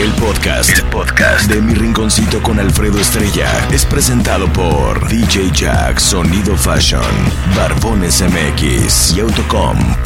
El 0.00 0.12
podcast, 0.14 0.80
podcast 0.90 1.48
de 1.48 1.62
Mi 1.62 1.72
Rinconcito 1.72 2.42
con 2.42 2.58
Alfredo 2.58 2.98
Estrella 2.98 3.68
es 3.72 3.86
presentado 3.86 4.52
por 4.52 5.08
DJ 5.08 5.52
Jack 5.52 6.00
Sonido 6.00 6.56
Fashion, 6.56 7.00
Barbones 7.56 8.20
MX 8.20 9.16
y 9.16 9.20
Autocom.mx. 9.20 10.04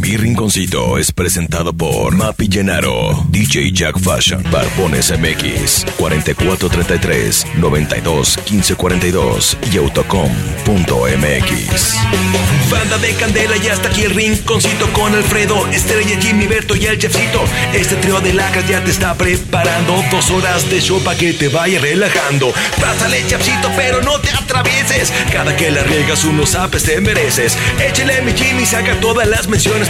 Mi 0.00 0.16
Rinconcito 0.16 0.96
es 0.96 1.12
presentado 1.12 1.74
por 1.74 2.16
Mapi 2.16 2.48
Llenaro, 2.48 3.26
DJ 3.28 3.70
Jack 3.70 3.98
Fashion, 3.98 4.42
Barbones 4.50 5.10
MX, 5.10 5.84
4433 5.98 7.46
92 7.58 8.38
1542 8.50 9.58
y 9.70 9.76
autocom.mx. 9.76 10.30
Banda 12.70 12.98
de 12.98 13.12
Candela 13.14 13.56
y 13.56 13.66
hasta 13.68 13.88
aquí 13.88 14.02
el 14.02 14.14
rinconcito 14.14 14.90
con 14.92 15.14
Alfredo, 15.14 15.66
Estrella, 15.68 16.18
Jimmy, 16.20 16.46
Berto 16.46 16.76
y 16.76 16.86
el 16.86 16.98
Chefcito. 16.98 17.42
Este 17.74 17.96
trío 17.96 18.20
de 18.20 18.32
lacas 18.32 18.66
ya 18.68 18.82
te 18.82 18.92
está 18.92 19.14
preparando 19.14 20.02
dos 20.10 20.30
horas 20.30 20.70
de 20.70 20.80
show 20.80 21.02
para 21.02 21.18
que 21.18 21.32
te 21.34 21.48
vaya 21.48 21.80
relajando. 21.80 22.54
Pásale, 22.80 23.26
Chefcito, 23.26 23.70
pero 23.76 24.00
no 24.02 24.18
te 24.20 24.30
atravieses. 24.30 25.12
Cada 25.32 25.56
que 25.56 25.70
la 25.70 25.82
riegas 25.82 26.24
unos 26.24 26.54
apes 26.54 26.84
te 26.84 27.00
mereces. 27.00 27.58
Échale 27.84 28.22
mi 28.22 28.32
Jimmy, 28.32 28.64
saca 28.64 28.98
todas 29.00 29.26
las 29.28 29.48
menciones, 29.48 29.89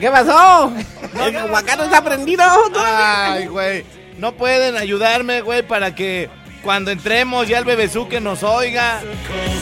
¿Qué 0.00 0.10
pasó? 0.10 0.72
El 1.24 1.36
aguacate 1.36 1.84
está 1.84 2.02
prendido. 2.02 2.44
Ay, 2.76 3.46
güey. 3.46 3.84
No 4.18 4.32
pueden 4.32 4.76
ayudarme, 4.76 5.42
güey, 5.42 5.62
para 5.62 5.94
que 5.94 6.30
cuando 6.62 6.90
entremos 6.90 7.46
ya 7.46 7.58
el 7.58 7.64
bebezuque 7.64 8.20
nos 8.20 8.42
oiga. 8.42 9.00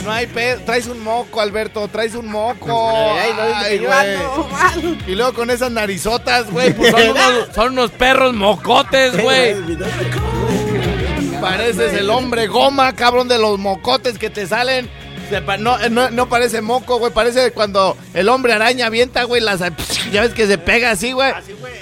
No 0.05 0.13
hay 0.13 0.27
pedo. 0.27 0.61
Traes 0.65 0.87
un 0.87 1.03
moco, 1.03 1.41
Alberto. 1.41 1.87
Traes 1.89 2.15
un 2.15 2.27
moco. 2.27 2.91
Ay, 3.15 3.33
Ay, 3.55 3.79
güey. 3.79 5.03
Y 5.07 5.15
luego 5.15 5.35
con 5.35 5.51
esas 5.51 5.71
narizotas, 5.71 6.51
güey. 6.51 6.73
Pues 6.73 6.91
son, 6.97 7.11
unos, 7.11 7.49
son 7.55 7.73
unos 7.73 7.91
perros 7.91 8.33
mocotes, 8.33 9.21
güey. 9.21 9.55
Pareces 11.41 11.93
el 11.93 12.09
hombre 12.09 12.47
goma, 12.47 12.95
cabrón, 12.95 13.29
de 13.29 13.39
los 13.39 13.59
mocotes 13.59 14.19
que 14.19 14.31
te 14.31 14.47
salen. 14.47 14.89
No, 15.59 15.81
eh, 15.81 15.91
no, 15.91 16.11
no 16.11 16.29
parece 16.29 16.61
moco, 16.61 16.99
güey. 16.99 17.13
Parece 17.13 17.51
cuando 17.53 17.97
el 18.15 18.29
hombre 18.29 18.53
araña 18.53 18.87
avienta, 18.87 19.25
güey. 19.25 19.41
Las, 19.41 19.61
ya 20.13 20.23
ves 20.23 20.35
que 20.35 20.47
se 20.47 20.59
pega 20.59 20.91
así, 20.91 21.13
güey. 21.13 21.33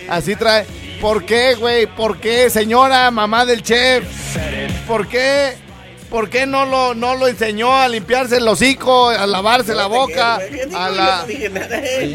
Así 0.09 0.37
trae. 0.37 0.67
¿Por 1.01 1.25
qué, 1.25 1.55
güey? 1.57 1.87
¿Por 1.87 2.19
qué, 2.19 2.49
señora, 2.51 3.11
mamá 3.11 3.45
del 3.45 3.63
chef? 3.63 4.05
¿Por 4.87 5.09
qué? 5.09 5.55
¿Por 6.11 6.29
qué 6.29 6.45
no 6.47 6.67
lo, 6.67 6.95
no 6.95 7.15
lo 7.15 7.27
enseñó 7.27 7.75
a 7.75 7.89
limpiarse 7.89 8.37
el 8.37 8.47
hocico, 8.47 9.09
a 9.09 9.27
lavarse 9.27 9.75
la 9.75 9.87
boca, 9.87 10.39
a 10.75 10.91
la... 10.91 11.21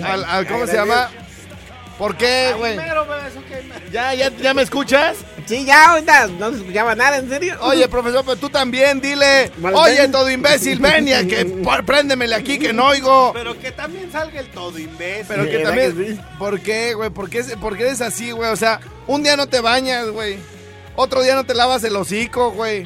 al- 0.04 0.24
al- 0.26 0.48
¿Cómo 0.48 0.68
se 0.68 0.74
llama? 0.76 1.10
¿Por 1.98 2.16
qué, 2.16 2.54
güey? 2.58 2.78
¿Ya, 3.92 4.14
ya, 4.14 4.30
¿Ya 4.30 4.54
me 4.54 4.62
escuchas? 4.62 5.18
Sí, 5.48 5.66
ya, 5.66 5.90
ahorita 5.92 6.28
no 6.28 6.52
se 6.52 6.58
escuchaba 6.58 6.94
nada, 6.94 7.18
¿en 7.18 7.28
serio? 7.30 7.56
Oye, 7.62 7.88
profesor, 7.90 8.24
pero 8.24 8.38
tú 8.38 8.50
también, 8.50 9.02
dile. 9.02 9.52
Oye, 9.74 10.08
todo 10.10 10.30
imbécil, 10.30 10.80
ven 10.80 11.08
y 11.08 11.14
a 11.14 11.26
que 11.26 11.46
pr- 11.64 11.84
préndemele 11.86 12.36
aquí 12.36 12.60
que 12.60 12.72
no 12.74 12.88
oigo. 12.88 13.32
Pero 13.34 13.58
que 13.60 13.72
también 13.72 14.12
salga 14.12 14.40
el 14.40 14.48
todo 14.50 14.78
imbécil. 14.78 15.26
Pero 15.28 15.46
que 15.46 15.58
¿Verdad 15.58 15.70
también. 15.70 15.98
que 15.98 16.14
sí? 16.16 16.20
¿Por 16.38 16.60
qué, 16.62 16.94
güey? 16.94 17.10
¿Por 17.10 17.30
qué, 17.30 17.44
por 17.60 17.76
qué 17.78 17.84
eres 17.84 18.02
así, 18.02 18.30
güey? 18.32 18.52
O 18.52 18.56
sea, 18.58 18.80
un 19.08 19.24
día 19.24 19.36
no 19.36 19.48
te 19.48 19.60
bañas, 19.62 20.08
güey. 20.10 20.38
Otro 20.96 21.24
día 21.24 21.34
no 21.36 21.46
te 21.46 21.56
lavas 21.56 21.84
el 21.84 21.96
hocico, 21.96 22.52
güey. 22.52 22.86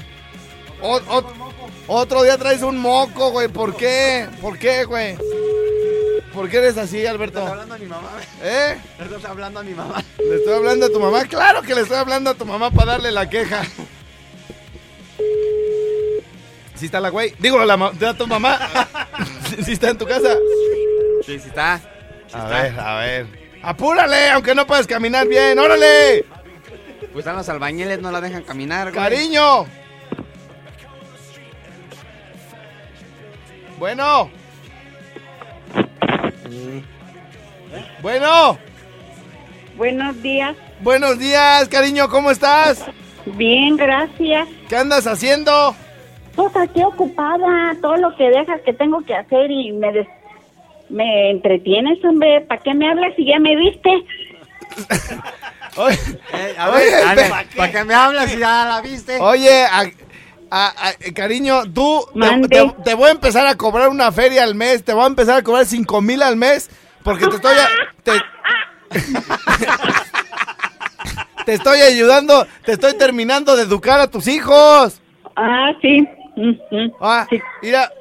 Otro 1.87 2.23
día 2.23 2.37
traes 2.37 2.61
un 2.61 2.77
moco, 2.77 3.31
güey. 3.31 3.47
¿Por 3.49 3.75
qué? 3.75 4.27
¿Por 4.41 4.57
qué, 4.57 4.85
güey? 4.85 5.17
¿Por 6.33 6.49
qué 6.49 6.57
eres 6.57 6.77
así, 6.77 7.05
Alberto? 7.05 7.39
¿Estás 7.39 7.51
hablando 7.51 7.75
a 7.75 7.77
mi 7.77 7.85
mamá? 7.87 8.09
¿Eh? 8.41 8.77
¿Estás 8.99 9.25
hablando 9.25 9.59
a 9.59 9.63
mi 9.63 9.73
mamá? 9.73 10.03
¿Le 10.17 10.35
estoy 10.35 10.53
hablando 10.53 10.85
a 10.85 10.89
tu 10.89 10.99
mamá? 10.99 11.25
Claro 11.25 11.61
que 11.61 11.75
le 11.75 11.81
estoy 11.81 11.97
hablando 11.97 12.29
a 12.29 12.33
tu 12.33 12.45
mamá 12.45 12.71
para 12.71 12.93
darle 12.93 13.11
la 13.11 13.29
queja. 13.29 13.63
¿Sí 16.75 16.85
está 16.85 16.99
la 17.01 17.09
güey? 17.09 17.33
Digo, 17.37 17.63
la 17.65 17.75
ma- 17.77 17.91
¿a 18.07 18.13
tu 18.13 18.27
mamá? 18.27 18.57
¿Sí 19.65 19.73
está 19.73 19.89
en 19.89 19.97
tu 19.97 20.05
casa? 20.07 20.35
Sí, 21.25 21.37
sí 21.39 21.47
está. 21.49 21.81
A 22.33 22.45
ver, 22.47 22.79
a 22.79 22.95
ver. 22.99 23.27
¡Apúrale! 23.61 24.29
Aunque 24.31 24.55
no 24.55 24.65
puedes 24.65 24.87
caminar 24.87 25.27
bien. 25.27 25.59
¡Órale! 25.59 26.25
Pues 27.11 27.17
están 27.23 27.35
los 27.35 27.49
albañiles, 27.49 27.99
no 27.99 28.09
la 28.09 28.21
dejan 28.21 28.43
caminar, 28.43 28.91
güey. 28.91 29.03
¡Cariño! 29.03 29.65
Bueno. 33.77 34.31
Bueno. 38.01 38.57
Buenos 39.75 40.21
días. 40.21 40.55
Buenos 40.81 41.17
días, 41.19 41.67
cariño. 41.69 42.09
¿Cómo 42.09 42.31
estás? 42.31 42.83
Bien, 43.25 43.77
gracias. 43.77 44.47
¿Qué 44.67 44.75
andas 44.75 45.07
haciendo? 45.07 45.75
Pues 46.35 46.55
aquí 46.55 46.81
ocupada, 46.83 47.75
todo 47.81 47.97
lo 47.97 48.15
que 48.15 48.29
dejas 48.29 48.61
que 48.65 48.73
tengo 48.73 49.01
que 49.05 49.13
hacer 49.15 49.51
y 49.51 49.71
me 49.73 49.91
des- 49.91 50.07
me 50.89 51.29
entretienes, 51.31 52.03
hombre. 52.03 52.41
¿Para 52.41 52.61
qué 52.61 52.73
me 52.73 52.89
hablas 52.89 53.13
si 53.15 53.25
ya 53.25 53.39
me 53.39 53.55
viste? 53.55 53.89
Oye, 55.77 55.97
Eh, 56.33 56.55
a 56.57 56.69
Oye, 56.69 56.85
ver, 56.85 56.93
a 57.07 57.15
ver, 57.15 57.29
¿para 57.29 57.47
¿para 57.55 57.71
qué 57.71 57.83
me 57.85 57.93
hablas 57.93 58.29
si 58.31 58.37
ya 58.37 58.65
la 58.65 58.81
viste? 58.81 59.17
Oye, 59.19 59.65
a- 60.51 60.67
a- 60.67 60.89
a- 60.89 61.13
cariño, 61.15 61.63
tú 61.73 62.05
te, 62.13 62.19
Mande. 62.19 62.47
te- 62.49 62.75
te 62.83 62.93
voy 62.93 63.07
a 63.07 63.11
empezar 63.11 63.47
a 63.47 63.55
cobrar 63.55 63.89
una 63.89 64.11
feria 64.11 64.43
al 64.43 64.53
mes, 64.53 64.83
te 64.83 64.93
voy 64.93 65.05
a 65.05 65.07
empezar 65.07 65.37
a 65.39 65.43
cobrar 65.43 65.65
cinco 65.65 66.01
mil 66.01 66.21
al 66.21 66.35
mes, 66.35 66.69
porque 67.03 67.25
te 67.27 67.37
estoy, 67.37 67.55
a- 67.57 67.69
te, 68.03 68.11
te 71.45 71.53
estoy 71.53 71.79
ayudando, 71.81 72.45
te 72.65 72.73
estoy 72.73 72.97
terminando 72.97 73.55
de 73.55 73.63
educar 73.63 73.99
a 73.99 74.07
tus 74.07 74.27
hijos. 74.27 75.01
Ah, 75.35 75.71
sí. 75.81 76.07
Ah, 76.99 77.25
Sí. 77.29 77.39
mira, 77.61 77.91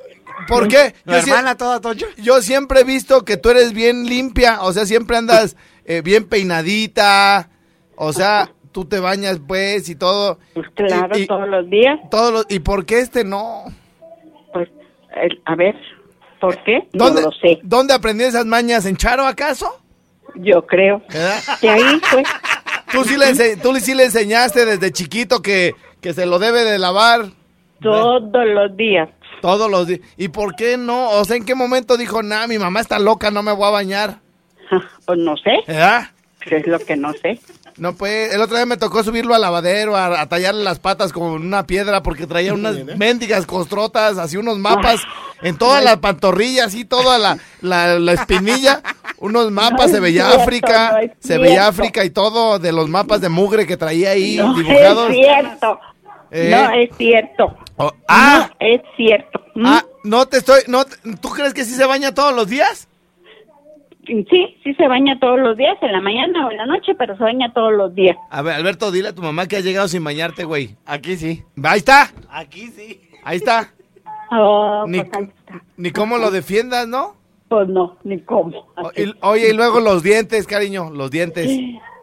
¿por 0.49 0.69
qué? 0.69 0.95
¿Tu 1.05 1.13
Yo, 1.13 1.57
toda 1.57 1.81
tocho? 1.81 2.07
yo 2.17 2.43
siempre 2.43 2.81
he 2.81 2.85
visto 2.85 3.25
que 3.25 3.37
tú 3.37 3.51
eres 3.51 3.73
bien 3.73 4.07
limpia, 4.07 4.63
o 4.63 4.73
sea, 4.73 4.87
siempre 4.87 5.17
andas 5.17 5.57
eh, 5.85 6.03
bien 6.03 6.29
peinadita, 6.29 7.49
o 7.97 8.13
sea, 8.13 8.51
tú 8.73 8.85
te 8.85 9.01
bañas 9.01 9.41
pues 9.47 9.89
y 9.89 9.95
todo. 9.97 10.39
Pues 10.55 10.69
claro, 10.75 11.17
Y- 11.19 11.23
y- 11.23 11.27
todos 11.27 11.49
los 11.49 11.69
días. 11.71 11.99
todos 12.11 12.33
los- 12.33 12.47
¿Y 12.49 12.61
por 12.61 12.85
qué 12.87 13.01
este 13.01 13.25
no? 13.25 13.65
Pues, 14.53 14.69
a 15.45 15.55
ver, 15.57 15.75
¿por 16.41 16.57
qué? 16.65 16.89
¿Dónde, 16.93 17.21
No 17.23 17.29
lo 17.29 17.33
sé. 17.35 17.59
¿Dónde 17.63 17.95
aprendí 17.95 18.25
esas 18.25 18.47
mañas? 18.47 18.87
¿En 18.87 18.97
Charo 18.97 19.27
acaso? 19.27 19.81
Yo 20.37 20.65
creo. 20.67 21.03
Que 21.61 21.69
ahí 21.69 22.01
fue. 22.05 22.23
Tú 22.93 23.05
sí 23.05 23.17
le, 23.17 23.57
tú 23.57 23.75
sí 23.77 23.95
le 23.95 24.05
enseñaste 24.05 24.65
desde 24.65 24.93
chiquito 24.93 25.43
que, 25.43 25.75
que 26.01 26.13
se 26.13 26.27
lo 26.27 26.39
debe 26.39 26.65
de 26.65 26.79
lavar 26.79 27.27
Todos 27.81 28.23
los 28.33 28.77
días. 28.77 29.09
todos 29.41 29.71
los 29.71 29.87
días. 29.87 30.01
¿Y 30.17 30.29
por 30.29 30.55
qué 30.57 30.77
no? 30.77 31.11
O 31.11 31.25
sea, 31.25 31.37
¿en 31.37 31.45
qué 31.45 31.55
momento 31.55 31.97
dijo, 31.97 32.23
nah, 32.23 32.47
mi 32.47 32.59
mamá 32.59 32.81
está 32.81 32.99
loca, 32.99 33.31
no 33.31 33.43
me 33.43 33.53
voy 33.53 33.67
a 33.67 33.71
bañar? 33.71 34.19
Pues 35.07 35.19
no 35.19 35.37
sé. 35.37 35.51
¿Verdad? 35.67 36.11
Es 36.47 36.67
lo 36.67 36.79
que 36.79 36.97
no 36.97 37.13
sé. 37.15 37.39
No, 37.81 37.95
pues, 37.95 38.35
el 38.35 38.43
otro 38.43 38.57
día 38.57 38.67
me 38.67 38.77
tocó 38.77 39.03
subirlo 39.03 39.35
al 39.35 39.41
lavadero, 39.41 39.97
a, 39.97 40.21
a 40.21 40.29
tallarle 40.29 40.63
las 40.63 40.79
patas 40.79 41.15
con 41.15 41.23
una 41.33 41.67
piedra 41.67 42.03
porque 42.03 42.27
traía 42.27 42.53
unas 42.53 42.77
mendigas 42.97 43.47
costrotas, 43.47 44.19
así 44.19 44.37
unos 44.37 44.59
mapas 44.59 45.01
en 45.41 45.57
toda 45.57 45.81
la 45.81 45.99
pantorrilla, 45.99 46.67
así 46.67 46.85
toda 46.85 47.17
la, 47.19 47.39
la, 47.63 47.99
la 47.99 48.13
espinilla, 48.13 48.83
unos 49.17 49.51
mapas, 49.51 49.89
No 49.89 49.95
se 49.95 50.01
veía 50.01 50.27
cierto, 50.27 50.43
África, 50.43 51.01
no 51.03 51.13
se 51.21 51.39
veía. 51.39 51.67
África 51.69 52.05
y 52.05 52.11
todo 52.11 52.59
de 52.59 52.71
los 52.73 52.89
mapas 52.91 53.23
de 53.23 53.31
mugre 53.31 53.67
que 53.67 53.79
traía 53.79 54.11
ahí 54.11 54.37
No 54.37 54.53
dibujados. 54.55 55.09
es 55.11 55.17
cierto. 55.17 55.81
¿Eh? 56.33 56.51
No 56.51 56.71
es 56.75 56.91
cierto. 56.99 57.57
Oh, 57.77 57.93
ah, 58.09 58.51
No 58.61 58.67
es 58.67 58.81
cierto. 58.97 59.41
¿Mm? 59.55 59.67
ah, 59.67 59.85
no 60.05 60.27
te 60.27 60.37
estoy, 60.37 60.61
no, 60.69 60.85
te- 60.85 60.97
¿tú 61.21 61.31
crees 61.31 61.55
que 61.55 61.65
sí 61.65 61.73
se 61.75 61.87
baña 61.87 62.13
todos 62.15 62.35
los 62.35 62.47
días? 62.47 62.89
Sí, 64.29 64.57
sí 64.65 64.75
se 64.75 64.89
baña 64.89 65.19
todos 65.21 65.39
los 65.39 65.57
días, 65.57 65.77
en 65.83 65.93
la 65.93 66.01
mañana 66.01 66.47
o 66.47 66.51
en 66.51 66.57
la 66.57 66.67
noche, 66.67 66.95
pero 66.97 67.17
se 67.17 67.23
baña 67.23 67.53
todos 67.53 67.73
los 67.73 67.95
días. 67.95 68.17
A 68.31 68.43
ver, 68.43 68.55
Alberto, 68.55 68.91
dile 68.91 69.09
a 69.11 69.15
tu 69.15 69.23
mamá 69.23 69.47
que 69.47 69.57
has 69.57 69.65
llegado 69.65 69.87
sin 69.87 70.03
bañarte, 70.03 70.45
güey. 70.45 70.77
Aquí 70.85 71.17
sí. 71.17 71.45
Ahí 71.63 71.79
está, 71.79 72.11
Aquí 72.29 72.67
sí. 72.69 73.01
ahí 73.23 73.37
está. 73.37 73.73
Oh, 74.33 74.85
Ni, 74.89 74.99
pues 75.01 75.11
ahí 75.17 75.25
está. 75.25 75.63
ni 75.77 75.91
cómo 75.93 76.19
lo 76.19 76.31
defiendas, 76.31 76.89
¿no? 76.89 77.15
Pues 77.49 77.69
no, 77.69 77.99
ni 78.05 78.21
cómo. 78.21 78.67
Así. 78.77 79.13
oye, 79.23 79.51
y 79.51 79.53
luego 79.53 79.81
los 79.81 80.03
dientes, 80.03 80.47
cariño, 80.47 80.91
los 80.91 81.11
dientes. 81.11 81.49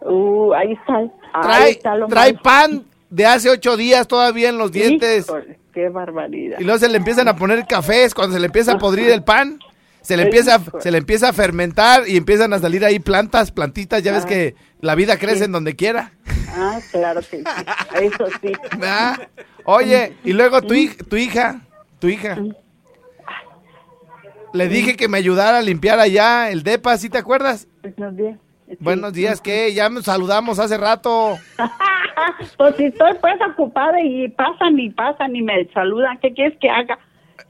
Uh, 0.01 0.53
ahí 0.53 0.73
está. 0.73 0.95
ahí 0.97 1.09
Trae, 1.41 1.71
está 1.71 1.95
lo 1.95 2.07
trae 2.07 2.33
pan 2.35 2.85
de 3.09 3.25
hace 3.25 3.49
ocho 3.49 3.75
días 3.77 4.07
todavía 4.07 4.49
en 4.49 4.57
los 4.57 4.71
dientes. 4.71 5.25
Híjole, 5.27 5.59
qué 5.73 5.89
barbaridad. 5.89 6.57
Y 6.59 6.63
luego 6.63 6.79
se 6.79 6.89
le 6.89 6.97
empiezan 6.97 7.27
a 7.27 7.35
poner 7.35 7.65
cafés 7.65 8.13
cuando 8.13 8.33
se 8.33 8.39
le 8.39 8.45
empieza 8.47 8.73
a 8.73 8.77
podrir 8.77 9.09
el 9.09 9.23
pan. 9.23 9.59
Se 10.07 10.15
le 10.15 10.23
empieza, 10.23 10.61
se 10.79 10.89
le 10.89 10.99
empieza 10.99 11.29
a 11.29 11.33
fermentar 11.33 12.07
y 12.07 12.15
empiezan 12.15 12.53
a 12.53 12.59
salir 12.59 12.85
ahí 12.85 12.97
plantas, 12.99 13.51
plantitas. 13.51 14.01
Ya 14.03 14.13
ves 14.13 14.25
que 14.25 14.55
la 14.79 14.95
vida 14.95 15.17
crece 15.17 15.43
en 15.43 15.51
donde 15.51 15.75
quiera. 15.75 16.13
Ah, 16.55 16.79
claro 16.91 17.19
que 17.19 17.37
sí. 17.39 17.43
Eso 18.01 18.27
sí. 18.41 18.53
¿verdad? 18.77 19.27
Oye, 19.65 20.13
y 20.23 20.31
luego 20.31 20.61
tu, 20.61 20.73
hij- 20.75 20.95
tu 21.09 21.17
hija, 21.17 21.59
tu 21.99 22.07
hija. 22.07 22.37
Le 24.53 24.67
dije 24.69 24.95
que 24.95 25.09
me 25.09 25.17
ayudara 25.17 25.57
a 25.57 25.61
limpiar 25.61 25.99
allá 25.99 26.49
el 26.51 26.63
depa, 26.63 26.97
¿sí 26.97 27.09
te 27.09 27.17
acuerdas? 27.17 27.67
Buenos 27.97 28.15
días. 28.15 28.39
Sí. 28.69 28.77
Buenos 28.79 29.13
días, 29.13 29.41
¿qué? 29.41 29.73
Ya 29.73 29.89
nos 29.89 30.05
saludamos 30.05 30.57
hace 30.59 30.77
rato. 30.77 31.37
Pues 32.57 32.75
si 32.77 32.85
estoy 32.85 33.13
pues 33.21 33.35
ocupada 33.51 34.01
y 34.01 34.27
pasan 34.29 34.79
y 34.79 34.89
pasan 34.89 35.35
y 35.35 35.41
me 35.43 35.65
saludan, 35.71 36.17
¿qué 36.19 36.33
quieres 36.33 36.57
que 36.59 36.67
haga? 36.69 36.97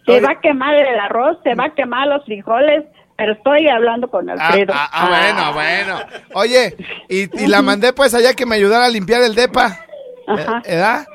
Se 0.08 0.22
va 0.22 0.32
a 0.32 0.40
quemar 0.42 0.74
el 0.76 1.00
arroz, 1.00 1.38
se 1.44 1.54
va 1.56 1.66
a 1.66 1.76
quemar 1.76 2.08
los 2.08 2.24
frijoles, 2.26 2.86
pero 3.18 3.34
estoy 3.34 3.68
hablando 3.68 4.10
con 4.10 4.30
Ah, 4.30 4.34
Alfredo. 4.34 4.74
ah, 4.76 4.90
ah, 4.92 5.08
bueno, 5.10 5.54
bueno. 5.54 6.00
Oye, 6.34 6.76
y, 7.10 7.44
y 7.44 7.48
la 7.48 7.62
mandé 7.62 7.94
pues 7.94 8.14
allá 8.14 8.34
que 8.34 8.46
me 8.46 8.56
ayudara 8.56 8.86
a 8.86 8.90
limpiar 8.90 9.22
el 9.24 9.36
depa. 9.36 9.80
Ajá. 10.28 10.62
¿Verdad? 10.66 11.08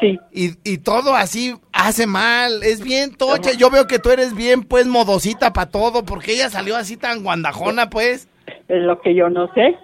Sí. 0.00 0.18
Y, 0.32 0.50
y 0.62 0.78
todo 0.78 1.16
así 1.16 1.56
hace 1.72 2.06
mal, 2.06 2.62
es 2.62 2.80
bien 2.82 3.16
tocha. 3.16 3.52
Yo 3.52 3.68
veo 3.70 3.86
que 3.88 3.98
tú 3.98 4.10
eres 4.10 4.34
bien, 4.34 4.62
pues, 4.62 4.86
modosita 4.86 5.52
para 5.52 5.70
todo, 5.70 6.04
porque 6.04 6.32
ella 6.34 6.48
salió 6.50 6.76
así 6.76 6.96
tan 6.96 7.24
guandajona, 7.24 7.90
pues. 7.90 8.28
Es 8.68 8.82
lo 8.82 9.00
que 9.00 9.14
yo 9.16 9.28
no 9.28 9.52
sé. 9.54 9.76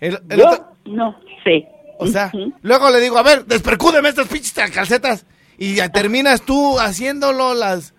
El- 0.00 0.20
el 0.30 0.38
Yo 0.38 0.48
otro- 0.48 0.64
no 0.84 1.18
sé. 1.42 1.66
o 1.98 2.06
sea, 2.06 2.30
luego 2.62 2.90
le 2.90 3.00
digo, 3.00 3.18
a 3.18 3.24
ver, 3.24 3.46
despercúdeme 3.46 4.08
estas 4.10 4.28
pinches 4.28 4.52
calcetas. 4.72 5.26
Y 5.58 5.74
ya 5.76 5.90
terminas 5.90 6.42
tú 6.42 6.78
haciéndolo 6.78 7.52
las... 7.54 7.94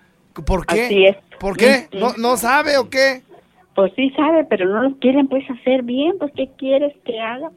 ¿Por 0.45 0.65
qué? 0.65 0.85
Así 0.85 1.05
es. 1.05 1.17
¿Por 1.39 1.57
qué? 1.57 1.87
Ujú. 1.93 1.99
¿No, 1.99 2.13
¿No 2.17 2.37
sabe 2.37 2.77
o 2.77 2.89
qué? 2.89 3.23
Pues 3.75 3.91
sí 3.95 4.09
sabe, 4.15 4.45
pero 4.45 4.65
no 4.67 4.81
lo 4.83 4.97
quieren 4.99 5.27
pues 5.27 5.43
hacer 5.49 5.83
bien, 5.83 6.13
pues 6.17 6.31
¿qué 6.35 6.49
quieres 6.57 6.93
que 7.05 7.19
haga? 7.19 7.49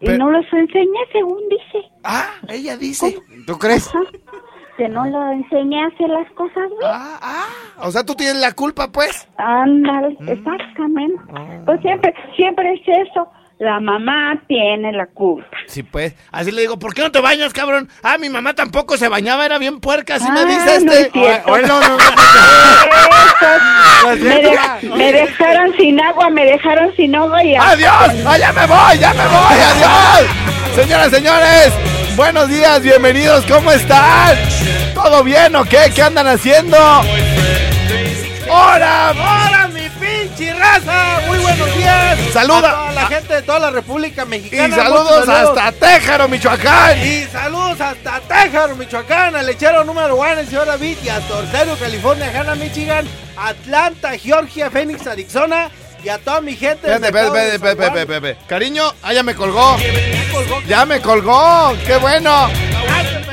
Y 0.00 0.06
Pero- 0.06 0.18
no 0.18 0.30
los 0.30 0.46
enseñé 0.52 0.98
según 1.12 1.40
dice. 1.48 1.86
Ah, 2.04 2.30
ella 2.48 2.76
dice. 2.76 3.18
¿Tú 3.46 3.58
crees? 3.58 3.88
Ajá. 3.88 4.00
Que 4.76 4.88
no 4.88 5.04
lo 5.06 5.32
enseñé 5.32 5.82
a 5.82 5.88
hacer 5.88 6.08
las 6.08 6.30
cosas 6.32 6.68
bien. 6.70 6.80
Ah, 6.84 7.18
ah, 7.20 7.48
o 7.86 7.90
sea, 7.90 8.02
tú 8.04 8.14
tienes 8.14 8.36
la 8.36 8.52
culpa, 8.52 8.90
pues. 8.90 9.28
Ándale, 9.36 10.16
Mm. 10.20 10.28
exactamente. 10.30 11.20
Ah. 11.34 11.62
Pues 11.66 11.80
siempre, 11.82 12.14
siempre 12.36 12.72
es 12.74 12.80
eso. 13.10 13.28
La 13.60 13.78
mamá 13.78 14.40
tiene 14.48 14.90
la 14.90 15.04
culpa. 15.06 15.54
Sí, 15.66 15.82
pues. 15.82 16.14
Así 16.32 16.50
le 16.50 16.62
digo, 16.62 16.78
¿por 16.78 16.94
qué 16.94 17.02
no 17.02 17.12
te 17.12 17.20
bañas, 17.20 17.52
cabrón? 17.52 17.90
Ah, 18.02 18.16
mi 18.16 18.30
mamá 18.30 18.54
tampoco 18.54 18.96
se 18.96 19.08
bañaba, 19.08 19.44
era 19.44 19.58
bien 19.58 19.80
puerca, 19.80 20.14
así 20.14 20.30
me 20.32 20.40
Ah, 20.40 20.44
dice 20.46 20.80
no 20.82 20.92
este. 20.92 21.00
es 21.02 21.12
cierto. 21.12 21.52
Oye, 21.52 21.66
no, 21.66 21.78
no, 21.80 21.88
no. 21.90 21.98
Eso. 24.12 24.24
me, 24.24 24.40
de- 24.40 24.58
me 24.96 25.12
dejaron 25.12 25.74
sin 25.76 26.00
agua, 26.00 26.30
me 26.30 26.46
dejaron 26.46 26.90
sin 26.96 27.14
agua 27.14 27.44
y 27.44 27.54
¡Adiós! 27.54 27.92
¡Ah, 28.26 28.38
ya 28.38 28.50
me 28.52 28.66
voy! 28.66 28.98
¡Ya 28.98 29.12
me 29.12 29.26
voy! 29.26 29.58
¡Adiós! 29.60 30.26
Señoras, 30.74 31.10
señores, 31.10 31.72
buenos 32.16 32.48
días, 32.48 32.82
bienvenidos, 32.82 33.44
¿cómo 33.44 33.70
están? 33.72 34.38
¿Todo 34.94 35.22
bien 35.22 35.54
o 35.54 35.64
qué? 35.64 35.92
¿Qué 35.94 36.00
andan 36.02 36.28
haciendo? 36.28 36.78
¡Hora! 38.48 39.10
¡Hola, 39.12 39.50
mi 39.50 39.50
pinche 39.50 39.59
raza! 40.78 41.20
Muy 41.26 41.38
buenos 41.38 41.76
días. 41.76 42.18
Saluda. 42.32 42.68
A 42.70 42.72
toda 42.72 42.92
la 42.92 43.06
gente 43.06 43.34
de 43.34 43.42
toda 43.42 43.58
la 43.58 43.70
República 43.70 44.22
Y 44.22 44.26
Mexicana. 44.26 44.76
saludos 44.76 45.10
muchos 45.10 45.26
saludos. 45.26 45.58
hasta 45.58 45.72
Téjaro, 45.72 46.28
Michoacán. 46.28 46.98
Y 47.06 47.24
saludos 47.24 47.80
hasta 47.80 48.20
Texas, 48.20 48.76
Michoacán, 48.76 49.36
al 49.36 49.46
lechero 49.46 49.84
número 49.84 50.16
uno, 50.16 50.28
el 50.28 50.46
señor 50.46 50.66
David, 50.66 50.96
y 51.02 51.08
a 51.08 51.20
Torcero, 51.20 51.76
California, 51.78 52.32
Hanna, 52.34 52.54
Michigan, 52.54 53.06
Atlanta, 53.36 54.16
Georgia, 54.18 54.70
Phoenix, 54.70 55.06
Arizona, 55.06 55.70
y 56.02 56.08
a 56.08 56.18
toda 56.18 56.40
mi 56.40 56.56
gente. 56.56 56.88
Cariño, 58.46 58.92
ah, 59.02 59.12
ya 59.12 59.22
me 59.22 59.34
colgó. 59.34 59.76
Ya 60.66 60.86
me 60.86 61.00
colgó. 61.00 61.74
¡Qué 61.86 61.96
bueno! 61.96 62.48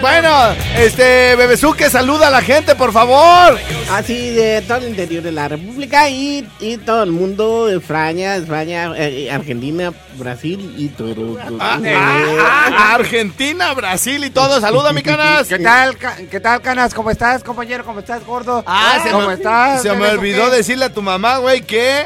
Bueno, 0.02 0.30
este, 0.78 1.36
Bebesuque, 1.36 1.90
saluda 1.90 2.28
a 2.28 2.30
la 2.30 2.42
gente, 2.42 2.76
por 2.76 2.94
favor. 2.94 3.58
Así 3.92 4.30
de 4.30 4.62
todo 4.62 4.78
el 4.78 4.90
interior 4.90 5.24
de 5.24 5.32
la 5.32 5.48
República 5.48 6.08
y, 6.08 6.48
y 6.60 6.78
todo 6.78 7.02
el 7.04 7.12
mundo 7.12 7.66
de 7.66 7.78
España, 7.78 8.36
España, 8.36 8.92
eh, 8.96 9.32
Argentina, 9.32 9.92
Brasil 10.16 10.76
y 10.78 10.90
todo. 10.90 11.38
Ah, 11.60 11.80
ah, 11.84 12.70
ah, 12.72 12.94
Argentina, 12.96 13.74
Brasil 13.74 14.24
y 14.24 14.30
todo. 14.30 14.62
Saluda, 14.62 14.94
mi 14.94 15.02
canas. 15.02 15.48
¿Qué 15.48 15.58
tal, 15.60 15.98
ca- 15.98 16.18
¿Qué 16.30 16.40
tal, 16.40 16.62
Canas? 16.62 16.94
¿Cómo 16.94 17.10
estás, 17.10 17.44
compañero? 17.44 17.84
¿Cómo 17.84 18.00
estás, 18.00 18.24
gordo? 18.24 18.64
Ah, 18.68 19.00
se 19.04 19.10
¿Cómo 19.10 19.28
me, 19.28 19.34
estás? 19.34 19.82
se 19.82 19.90
me 19.94 19.96
¿Eres 19.98 20.12
o 20.12 20.20
olvidó 20.20 20.50
decirle 20.52 20.86
a 20.86 20.94
tu 20.94 21.02
mamá, 21.02 21.40
güey, 21.40 21.62
que 21.62 22.06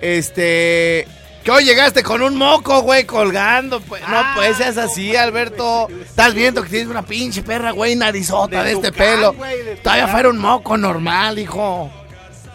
este 0.00 1.08
que 1.44 1.50
hoy 1.50 1.64
llegaste 1.64 2.02
con 2.02 2.22
un 2.22 2.36
moco, 2.36 2.80
güey, 2.82 3.04
colgando. 3.04 3.80
Pues. 3.80 4.02
No, 4.08 4.22
pues 4.34 4.56
seas 4.56 4.76
así, 4.78 5.14
Alberto. 5.14 5.88
Estás 6.04 6.32
viendo 6.34 6.62
que 6.62 6.70
tienes 6.70 6.88
una 6.88 7.02
pinche 7.02 7.42
perra, 7.42 7.70
güey, 7.72 7.94
narizota 7.96 8.62
de, 8.62 8.70
De 8.70 8.72
este 8.76 8.92
pelo. 8.92 9.34
güey, 9.34 9.62
de 9.62 9.76
Todavía 9.76 10.08
fuera 10.08 10.28
un 10.30 10.38
moco 10.38 10.76
normal, 10.76 11.38
hijo. 11.38 11.90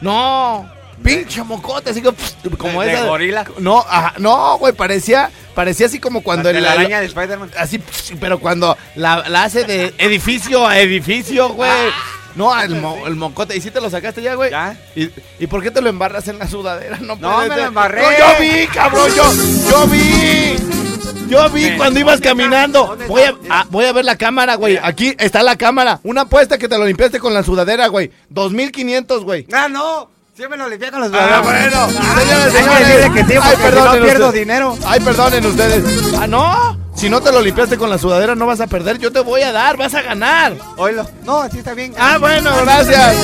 No. 0.02 0.70
Pinche 1.04 1.42
mocote, 1.44 1.92
así 1.92 2.02
que, 2.02 2.12
como 2.58 2.82
¿De 2.82 2.94
esa. 2.94 3.06
gorila? 3.06 3.46
No, 3.60 3.80
ajá, 3.88 4.16
no, 4.18 4.58
güey, 4.58 4.74
parecía, 4.74 5.32
parecía 5.56 5.86
así 5.86 5.98
como 6.00 6.22
cuando 6.22 6.52
La 6.52 6.58
el- 6.60 6.66
telaraña 6.66 7.00
de 7.00 7.06
Spider-Man. 7.06 7.52
Así, 7.58 7.82
pero 8.20 8.40
cuando 8.40 8.78
la, 8.96 9.24
la 9.30 9.44
hace 9.44 9.64
de 9.64 9.94
edificio 9.98 10.68
a 10.68 10.78
edificio, 10.80 11.50
güey. 11.50 11.72
No, 12.40 12.60
el, 12.62 12.76
mo- 12.78 13.06
el 13.06 13.16
mocote. 13.16 13.56
¿Y 13.58 13.62
si 13.62 13.70
te 13.70 13.82
lo 13.82 13.90
sacaste 13.90 14.22
ya, 14.22 14.36
güey? 14.36 14.50
Ya. 14.52 14.78
¿Y, 14.96 15.10
¿Y 15.40 15.48
por 15.48 15.62
qué 15.62 15.72
te 15.72 15.82
lo 15.82 15.90
embarras 15.90 16.28
en 16.30 16.40
la 16.40 16.48
sudadera? 16.48 16.98
No, 17.02 17.16
No, 17.18 17.38
me 17.40 17.48
lo 17.50 17.66
embarré. 17.66 18.02
No, 18.02 18.10
yo 18.12 18.26
vi, 18.40 18.68
cabrón, 18.68 19.10
yo, 19.16 19.24
yo 19.70 19.88
vi. 19.88 20.56
Yo 21.28 21.50
vi 21.50 21.76
cuando 21.78 22.00
ibas 22.00 22.20
caminando. 22.22 22.86
¿Dónde 22.88 23.06
Voy 23.08 23.22
a, 23.22 23.36
ah, 23.50 23.66
voy 23.70 23.86
a 23.86 23.92
ver 23.94 24.04
la 24.06 24.16
cámara, 24.16 24.56
güey. 24.56 24.80
Aquí 24.82 25.14
está 25.20 25.44
la 25.44 25.56
cámara. 25.58 26.00
Una 26.04 26.22
apuesta 26.22 26.58
que 26.58 26.68
te 26.68 26.78
lo 26.78 26.86
limpiaste 26.86 27.20
con 27.20 27.34
la 27.34 27.44
sudadera, 27.44 27.88
güey. 27.88 28.10
2500, 28.30 29.24
güey. 29.26 29.46
Ah, 29.54 29.68
no. 29.70 30.10
Siempre 30.36 30.58
lo 30.58 30.70
limpié 30.70 30.90
con 30.90 31.02
los 31.02 31.12
Ah, 31.14 31.42
bueno. 31.44 31.88
Señores, 31.90 32.46
que 32.46 32.58
señores. 32.58 32.88
decirle 32.88 33.12
que 33.14 33.26
sí, 33.34 33.40
Ay, 33.44 33.56
si 33.58 33.76
no 33.76 33.92
pierdo 34.02 34.32
dinero. 34.32 34.78
Ay, 34.88 35.00
perdonen 35.02 35.46
ustedes. 35.46 36.14
Ah, 36.18 36.26
no. 36.26 36.80
Si 37.00 37.10
no 37.10 37.22
te 37.22 37.32
lo 37.32 37.42
limpiaste 37.42 37.78
con 37.78 37.90
la 37.90 37.98
sudadera, 37.98 38.36
no 38.36 38.46
vas 38.46 38.60
a 38.60 38.68
perder. 38.68 39.00
Yo 39.00 39.10
te 39.10 39.22
voy 39.22 39.42
a 39.42 39.54
dar, 39.54 39.78
vas 39.78 39.94
a 39.94 40.02
ganar. 40.02 40.58
Oílo. 40.76 41.10
No, 41.24 41.40
así 41.40 41.60
está 41.60 41.74
bien. 41.74 41.94
Ah, 41.98 42.18
bueno, 42.20 42.52
gracias. 42.62 43.16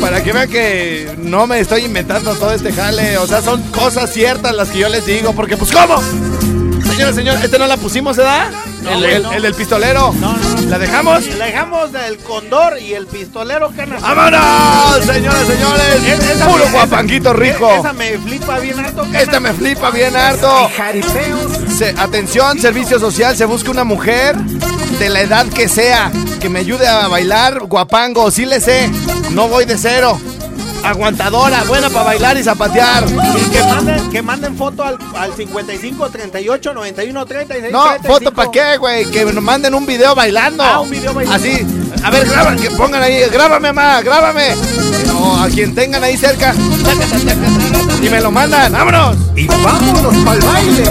Para 0.00 0.24
que 0.24 0.32
vean 0.32 0.50
que 0.50 1.14
no 1.18 1.46
me 1.46 1.60
estoy 1.60 1.84
inventando 1.84 2.34
todo 2.34 2.50
este 2.50 2.72
jale. 2.72 3.16
O 3.18 3.28
sea, 3.28 3.42
son 3.42 3.62
cosas 3.70 4.12
ciertas 4.12 4.52
las 4.56 4.70
que 4.70 4.78
yo 4.78 4.88
les 4.88 5.06
digo. 5.06 5.34
Porque, 5.34 5.56
pues, 5.56 5.70
¿cómo? 5.70 6.02
Señora, 6.98 7.12
señor, 7.14 7.36
¿este 7.44 7.58
no 7.60 7.66
la 7.68 7.76
pusimos, 7.76 8.16
¿verdad? 8.16 8.50
el, 8.90 8.98
güey, 8.98 9.14
el- 9.14 9.22
no. 9.22 9.32
el 9.32 9.42
del 9.42 9.54
pistolero. 9.54 10.12
No, 10.18 10.32
no, 10.36 10.48
no. 10.48 10.60
¿La 10.62 10.78
dejamos? 10.80 11.24
Le 11.26 11.44
dejamos 11.44 11.92
del 11.92 12.18
condor 12.18 12.76
y 12.80 12.92
el 12.94 13.06
pistolero, 13.06 13.70
canas. 13.76 14.02
¡Vámonos, 14.02 15.04
señores, 15.06 15.46
señores! 15.46 15.94
Es- 16.04 16.42
Puro 16.42 16.64
me- 16.64 16.70
guapanguito 16.72 17.32
rico. 17.34 17.70
Esa 17.72 17.92
me 17.92 18.18
flipa 18.18 18.58
bien 18.58 18.80
alto, 18.80 19.02
canas. 19.02 19.22
Esta 19.22 19.38
me 19.38 19.52
flipa 19.52 19.90
bien 19.90 20.16
harto. 20.16 20.68
Se- 21.76 21.94
atención, 21.96 22.58
servicio 22.58 22.98
social, 22.98 23.36
se 23.36 23.44
busca 23.44 23.70
una 23.70 23.84
mujer 23.84 24.34
de 24.98 25.08
la 25.08 25.20
edad 25.20 25.46
que 25.46 25.68
sea, 25.68 26.10
que 26.40 26.48
me 26.48 26.58
ayude 26.58 26.88
a 26.88 27.06
bailar 27.06 27.60
guapango, 27.60 28.28
sí 28.32 28.44
le 28.44 28.60
sé, 28.60 28.90
no 29.30 29.46
voy 29.46 29.66
de 29.66 29.78
cero. 29.78 30.20
Aguantadora, 30.84 31.64
buena 31.64 31.90
para 31.90 32.04
bailar 32.04 32.36
y 32.38 32.42
zapatear. 32.42 33.04
Y 33.08 33.50
que 33.50 33.62
manden, 33.62 34.10
que 34.10 34.22
manden 34.22 34.56
foto 34.56 34.82
al, 34.84 34.96
al 35.16 35.34
55 35.34 36.08
38 36.10 36.74
91 36.74 37.26
36 37.26 37.72
No, 37.72 37.84
35. 37.84 38.14
foto 38.14 38.32
para 38.34 38.50
qué, 38.50 38.76
güey, 38.78 39.04
que 39.10 39.24
nos 39.24 39.42
manden 39.42 39.74
un 39.74 39.84
video 39.86 40.14
bailando. 40.14 40.62
Ah, 40.62 40.80
un 40.80 40.90
video 40.90 41.12
bailando. 41.12 41.36
Así, 41.36 41.66
a 42.02 42.10
ver, 42.10 42.28
graba, 42.28 42.56
que 42.56 42.70
pongan 42.70 43.02
ahí, 43.02 43.20
grábame, 43.30 43.72
mamá, 43.72 44.00
grábame. 44.02 44.54
O 45.20 45.36
a 45.36 45.48
quien 45.48 45.74
tengan 45.74 46.02
ahí 46.04 46.16
cerca. 46.16 46.54
Y 48.02 48.08
me 48.08 48.20
lo 48.20 48.30
mandan, 48.30 48.72
vámonos. 48.72 49.16
Y 49.36 49.46
vámonos 49.46 50.16
para 50.24 50.38
el 50.38 50.44
baile. 50.46 50.84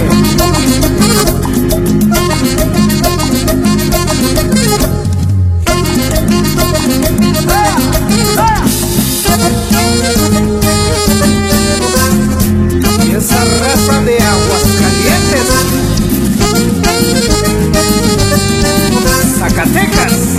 Zacatecas. 19.57 20.37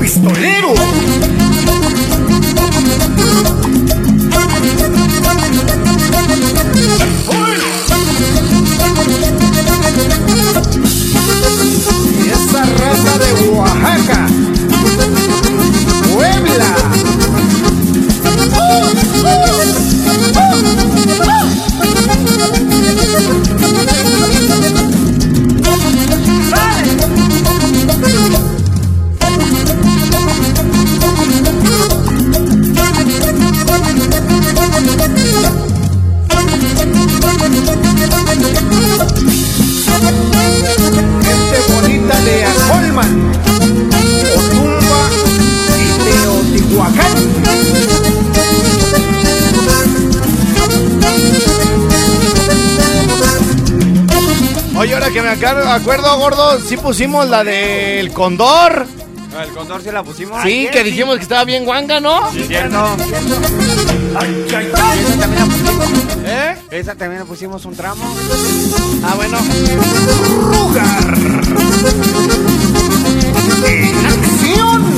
Pistolero. 0.00 0.59
Gordo, 56.30 56.60
sí 56.60 56.76
pusimos 56.76 57.28
la 57.28 57.42
del 57.44 58.12
condor. 58.12 58.86
El 59.40 59.48
condor 59.50 59.82
se 59.82 59.92
la 59.92 60.02
pusimos. 60.02 60.42
Sí, 60.42 60.68
que 60.72 60.82
dijimos 60.82 61.16
que 61.16 61.22
estaba 61.22 61.44
bien 61.44 61.64
guanga, 61.64 62.00
¿no? 62.00 62.30
Sí, 62.32 62.44
cierto. 62.44 62.96
Esa 64.10 65.16
también 65.18 65.38
la 65.38 65.46
pusimos. 65.46 65.86
¿Eh? 66.24 66.56
Esa 66.70 66.94
también 66.94 67.20
la 67.20 67.26
pusimos 67.26 67.64
un 67.64 67.76
tramo. 67.76 68.04
Ah, 69.04 69.14
bueno. 69.14 69.38
Esa 73.64 74.89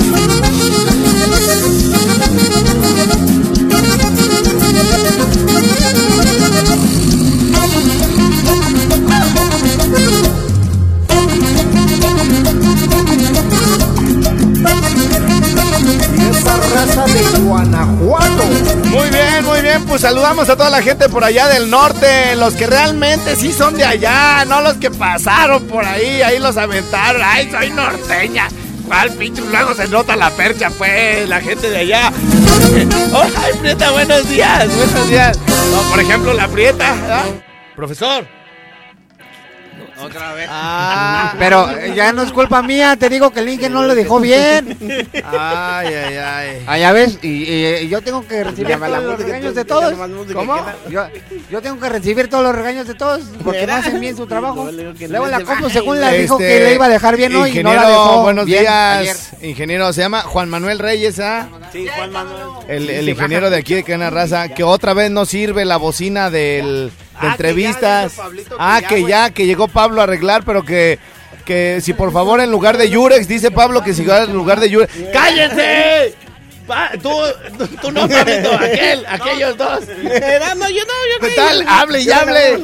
saludamos 20.03 20.49
a 20.49 20.57
toda 20.57 20.69
la 20.69 20.83
gente 20.83 21.09
por 21.09 21.23
allá 21.23 21.47
del 21.47 21.71
norte. 21.71 22.35
Los 22.35 22.55
que 22.55 22.67
realmente 22.67 23.37
sí 23.37 23.53
son 23.53 23.77
de 23.77 23.85
allá, 23.85 24.45
no 24.45 24.61
los 24.61 24.75
que 24.75 24.91
pasaron 24.91 25.65
por 25.69 25.85
ahí. 25.85 26.23
Ahí 26.23 26.41
los 26.41 26.57
aventaron. 26.57 27.23
Ay, 27.25 27.49
soy 27.51 27.71
norteña. 27.71 28.49
¿Cuál 28.89 29.13
pinche? 29.13 29.43
Luego 29.43 29.75
se 29.75 29.87
nota 29.87 30.17
la 30.17 30.31
percha, 30.31 30.71
pues, 30.77 31.29
la 31.29 31.41
gente 31.41 31.71
de 31.71 31.79
allá. 31.79 32.09
Ay, 33.43 33.53
Prieta, 33.61 33.93
buenos 33.93 34.29
días, 34.29 34.77
buenos 34.77 35.09
días. 35.09 35.39
No, 35.71 35.81
por 35.89 36.01
ejemplo, 36.01 36.35
la 36.35 36.49
Prieta. 36.49 36.95
¿ah? 37.09 37.25
Profesor. 37.77 38.27
Otra 40.05 40.33
vez. 40.35 40.49
Ah, 40.51 41.35
Pero 41.39 41.69
ya 41.95 42.13
no 42.13 42.23
es 42.23 42.33
culpa 42.33 42.63
mía, 42.63 42.97
te 42.99 43.09
digo 43.09 43.31
que 43.31 43.41
el 43.41 43.49
Inge 43.49 43.69
no 43.71 43.83
lo 43.85 43.95
dejó 43.95 44.21
bien. 44.21 44.77
ay, 45.25 45.87
ay, 45.95 46.17
ay. 46.17 46.63
Ah, 46.67 46.79
ya 46.79 46.93
ves, 46.93 47.19
y, 47.23 47.29
y- 47.29 47.77
y 47.83 47.89
yo 47.89 48.01
tengo 48.03 48.27
que 48.27 48.45
recibir 48.45 48.77
todos 48.79 49.03
los 49.03 49.19
regaños 49.21 49.55
de 49.55 49.65
todos. 49.65 49.95
¿Cómo? 50.33 50.55
¿qué 50.87 50.93
Yo, 50.93 51.03
yo 51.51 51.63
tengo 51.63 51.79
que 51.81 51.89
recibir 51.89 52.29
todos 52.29 52.45
los 52.45 52.55
regaños 52.55 52.87
de 52.87 52.95
todos 52.95 53.21
porque 53.45 53.67
no 53.67 53.75
hacen 53.75 54.01
bien 54.01 54.17
su 54.17 54.27
trabajo. 54.27 54.69
Luego 54.73 55.27
la 55.27 55.39
baje. 55.41 55.71
según 55.71 56.01
la 56.01 56.11
dijo 56.13 56.39
Este, 56.39 56.47
que 56.59 56.65
le 56.65 56.75
iba 56.75 56.87
a 56.87 56.89
dejar 56.89 57.17
bien 57.17 57.35
hoy 57.37 57.59
y 57.59 57.63
no 57.63 57.75
la 57.75 57.89
dejó 57.89 58.23
buenos 58.23 58.47
bien 58.47 58.61
días. 58.63 58.99
ayer. 58.99 59.17
Ingeniero, 59.43 59.93
se 59.93 60.03
llama 60.03 60.23
Juan 60.23 60.49
Manuel 60.49 60.79
Reyes, 60.79 61.19
¿ah? 61.21 61.49
Sí, 61.73 61.87
Juan 61.95 62.13
Manuel. 62.13 62.43
El, 62.69 62.91
el 62.91 63.09
ingeniero 63.09 63.51
de 63.51 63.57
aquí 63.57 63.75
de 63.75 63.83
Cana 63.85 64.11
Raza, 64.11 64.49
que 64.49 64.63
otra 64.63 64.95
vez 64.95 65.11
no 65.11 65.25
sirve 65.25 65.65
la 65.65 65.77
bocina 65.77 66.31
del, 66.31 66.91
de 67.23 67.29
Ah, 67.29 67.37
que 67.37 67.43
entrevistas. 67.47 68.13
Pablito 68.13 68.51
que 68.51 68.57
ah, 68.59 68.81
ya, 68.81 68.89
que 68.89 69.01
güey. 69.01 69.11
ya, 69.11 69.31
que 69.31 69.47
llegó 69.47 69.69
Pablo 69.69 70.01
a 70.01 70.05
arreglar, 70.05 70.43
pero 70.45 70.65
que, 70.65 70.99
que 71.45 71.81
si 71.83 71.93
por 71.95 72.13
favor 72.13 72.41
en 72.41 72.51
lugar 72.51 72.77
de 72.79 72.91
Yurex, 72.91 73.27
dice 73.29 73.51
Pablo 73.51 73.83
que 73.83 73.95
si 73.95 74.03
en 74.03 74.33
lugar 74.35 74.61
de 74.61 74.69
Yurex. 74.71 74.93
¡Cállense! 75.13 76.15
Pa- 76.67 76.93
tú, 77.03 77.11
tú, 77.81 77.91
no, 77.91 78.09
Pablito, 78.09 78.53
aquel, 78.55 79.05
aquellos 79.09 79.57
dos. 79.57 79.81
No, 79.81 80.69
yo 80.69 80.85
no, 80.85 80.95
yo 81.11 81.21
¿Qué 81.21 81.29
no. 81.31 81.35
tal? 81.35 81.65
Hable 81.69 82.01
y 82.01 82.11
hable. 82.11 82.63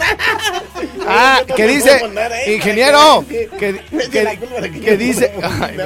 Ah, 1.06 1.40
que 1.56 1.66
dice, 1.66 2.00
ingeniero, 2.46 3.24
que, 3.28 3.48
que, 3.58 4.80
que 4.80 4.96
dice, 4.96 5.32
ay, 5.42 5.76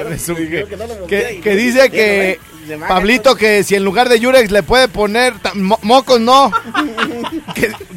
que, 1.07 1.39
que 1.41 1.55
dice 1.55 1.89
que 1.89 2.39
Pablito 2.87 3.35
que 3.35 3.63
si 3.63 3.75
en 3.75 3.83
lugar 3.83 4.09
de 4.09 4.19
Yurex 4.19 4.51
le 4.51 4.63
puede 4.63 4.87
poner 4.87 5.33
mocos 5.55 6.19
no, 6.19 6.51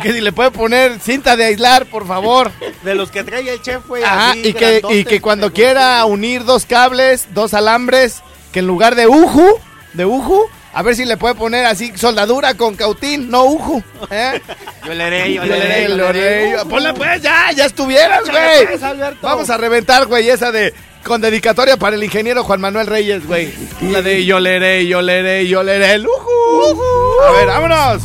que, 0.07 0.13
si 0.15 0.21
le 0.21 0.33
puede 0.33 0.51
poner 0.51 0.99
cinta 1.01 1.37
de 1.37 1.45
aislar, 1.45 1.87
por 1.87 2.07
favor. 2.07 2.51
De 2.83 2.95
los 2.95 3.11
que 3.11 3.25
trae 3.25 3.49
el 3.49 3.61
chef, 3.63 3.87
güey. 3.87 4.03
Ajá, 4.03 4.31
así, 4.31 4.49
y 4.49 4.53
que, 4.53 4.83
y 4.91 5.05
que 5.05 5.21
cuando 5.21 5.53
quiera 5.53 6.05
unir 6.05 6.45
dos 6.45 6.67
cables, 6.67 7.29
dos 7.35 7.55
alambres, 7.55 8.23
que 8.53 8.61
en 8.61 8.67
lugar 8.67 8.95
de 8.95 9.07
uju, 9.07 9.59
de 9.93 10.05
uju, 10.05 10.49
a 10.73 10.83
ver 10.83 10.95
si 10.95 11.07
le 11.07 11.17
puede 11.17 11.35
poner 11.35 11.65
así 11.65 11.93
soldadura 11.97 12.55
con 12.55 12.77
cautín, 12.77 13.31
no 13.31 13.45
uju. 13.45 13.83
¿eh? 14.11 14.43
Yo 14.85 14.93
le 14.93 15.05
haré, 15.05 15.33
yo 15.33 15.43
le 15.45 15.55
haré, 15.55 15.89
yo 15.89 15.97
le 15.97 16.07
haré. 16.07 16.57
Ponle 16.69 16.93
pues, 16.93 17.23
ya, 17.23 17.51
ya 17.53 17.65
estuvieras, 17.65 18.29
güey. 18.29 18.67
pues. 18.67 19.21
Vamos 19.23 19.49
a 19.49 19.57
reventar, 19.57 20.07
güey, 20.07 20.29
esa 20.29 20.53
de 20.53 20.75
con 21.03 21.21
dedicatoria 21.23 21.77
para 21.77 21.97
el 21.97 22.05
ingeniero 22.05 22.45
Juan 22.45 22.61
Manuel 22.61 22.89
Reyes, 22.89 23.27
güey. 23.27 23.55
La 23.81 24.03
de 24.03 24.25
yo 24.27 24.39
le 24.39 24.57
haré, 24.57 24.87
yo 24.87 25.01
le 25.01 25.21
haré, 25.21 25.49
yo 25.49 25.63
le 25.63 25.77
haré, 25.77 25.93
el 25.95 26.07
uju. 26.07 27.23
A 27.23 27.31
ver, 27.31 27.47
vámonos. 27.47 28.03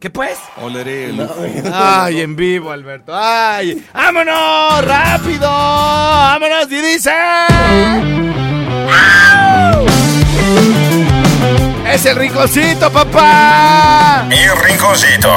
¿Qué 0.00 0.10
pues? 0.10 0.38
Ay, 1.72 2.20
en 2.20 2.36
vivo, 2.36 2.70
Alberto. 2.70 3.12
Ay, 3.14 3.84
vámonos, 3.92 4.84
rápido. 4.84 5.50
Vámonos, 5.50 6.70
y 6.70 6.80
dice. 6.80 7.10
¡Au! 8.92 9.86
Es 11.92 12.06
el 12.06 12.14
rinconcito, 12.14 12.92
papá. 12.92 14.24
Mi 14.28 14.46
rinconcito. 14.64 15.34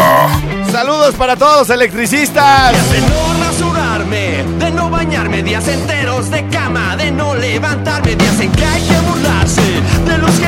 Saludos 0.72 1.16
para 1.16 1.36
todos, 1.36 1.72
electricistas. 1.72 2.92
De 2.92 3.02
no 3.02 3.44
rasurarme, 3.44 4.44
de 4.60 4.72
no 4.72 4.92
bañarme 4.92 5.42
días 5.42 5.68
enteros 5.68 6.30
de 6.30 6.48
cama, 6.50 6.96
de 6.98 7.12
no 7.12 7.34
levantarme 7.34 8.16
días 8.16 8.40
en 8.40 8.52
que 8.52 8.66
hay 8.66 8.88
que 8.88 9.00
burlarse 9.00 9.71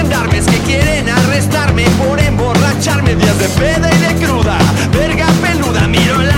gendarmes 0.04 0.46
que 0.46 0.58
quieren 0.60 1.08
arrestarme 1.10 1.86
por 1.98 2.20
emborracharme 2.20 3.16
días 3.16 3.40
de 3.40 3.48
peda 3.50 3.90
y 3.90 3.98
de 4.00 4.26
cruda, 4.26 4.58
verga 4.92 5.28
peluda, 5.42 5.88
miro 5.88 6.22
la 6.22 6.33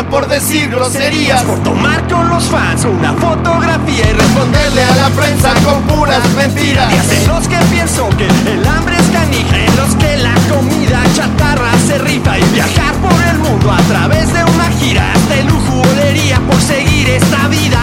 por 0.00 0.26
decir 0.26 0.70
groserías. 0.70 1.42
por 1.42 1.62
tomar 1.62 2.08
con 2.08 2.26
los 2.30 2.44
fans 2.44 2.86
una 2.86 3.12
fotografía 3.12 4.08
y 4.08 4.12
responderle 4.14 4.82
a 4.82 4.96
la 4.96 5.08
prensa 5.10 5.52
con 5.64 5.82
puras 5.82 6.26
mentiras. 6.30 6.90
En 7.10 7.28
los 7.28 7.46
que 7.46 7.58
pienso 7.70 8.08
que 8.16 8.26
el 8.26 8.66
hambre 8.66 8.96
es 8.96 9.06
canija, 9.10 9.58
en 9.58 9.76
los 9.76 9.94
que 9.96 10.16
la 10.16 10.34
comida 10.48 11.02
chatarra 11.14 11.72
se 11.86 11.98
rifa 11.98 12.38
y 12.38 12.42
viajar 12.54 12.94
por 12.94 13.12
el 13.30 13.38
mundo 13.38 13.70
a 13.70 13.82
través 13.82 14.32
de 14.32 14.42
una 14.42 14.70
gira 14.80 15.12
hasta 15.12 15.36
lujo 15.42 15.82
olería 15.82 16.40
por 16.40 16.60
seguir 16.60 17.10
esta 17.10 17.48
vida. 17.48 17.80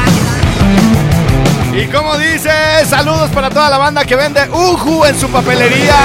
Y 1.73 1.85
como 1.87 2.17
dice, 2.17 2.49
saludos 2.87 3.29
para 3.29 3.51
toda 3.51 3.69
la 3.69 3.77
banda 3.77 4.03
que 4.03 4.15
vende 4.15 4.49
Uju 4.49 5.05
en 5.05 5.17
su 5.17 5.29
papelería, 5.29 5.95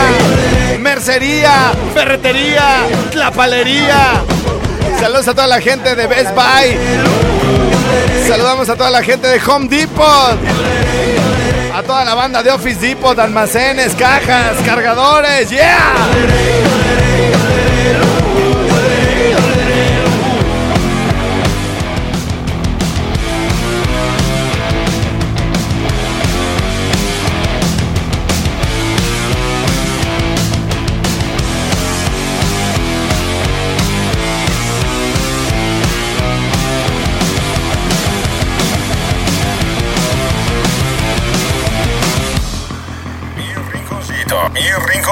mercería, 0.81 1.73
ferretería, 1.95 2.87
tlapalería. 3.11 4.23
Saludos 5.01 5.29
a 5.29 5.35
toda 5.35 5.47
la 5.47 5.61
gente 5.61 5.95
de 5.95 6.07
Best 6.07 6.35
Buy. 6.35 6.77
Saludamos 8.27 8.69
a 8.69 8.77
toda 8.77 8.91
la 8.91 9.03
gente 9.03 9.27
de 9.27 9.41
Home 9.47 9.69
Depot. 9.69 10.39
A 11.75 11.83
toda 11.83 12.05
la 12.05 12.15
banda 12.15 12.43
de 12.43 12.51
Office 12.51 12.81
Depot, 12.81 13.19
almacenes, 13.19 13.95
cajas, 13.95 14.57
cargadores. 14.65 15.51
¡Yeah! 15.51 15.93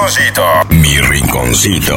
Rinconcito. 0.03 0.43
Mi 0.69 0.99
rinconcito. 0.99 1.95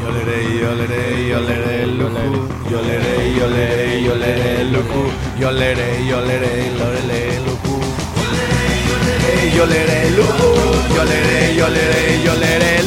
Yo 0.00 0.10
le 0.10 0.20
haré, 0.22 0.58
yo 0.60 0.74
le 0.74 0.84
haré, 0.84 1.28
yo 1.28 1.40
le 1.40 1.54
haré, 1.54 1.86
luju. 1.86 2.48
Yo 2.68 2.82
le 2.82 2.96
haré, 2.96 3.34
yo 3.38 3.46
le 3.46 3.62
haré, 3.64 4.02
yo 4.02 4.14
le 4.16 4.24
haré, 4.24 4.64
luju. 4.64 5.02
Yo 5.38 5.52
le 5.52 5.70
haré, 5.70 6.06
yo 6.06 6.20
le 6.20 6.34
haré, 6.34 6.72
yo 6.78 6.90
le 6.90 6.98
haré, 6.98 7.40
luju. 7.46 7.80
Yo 9.56 9.66
le 9.66 10.10
luju. 10.16 10.50
Yo 10.96 11.04
le 11.04 11.16
haré, 11.16 11.54
yo 11.54 11.68
le 11.68 11.80
haré, 11.80 12.22
yo 12.24 12.34
le 12.34 12.46
haré, 12.56 12.82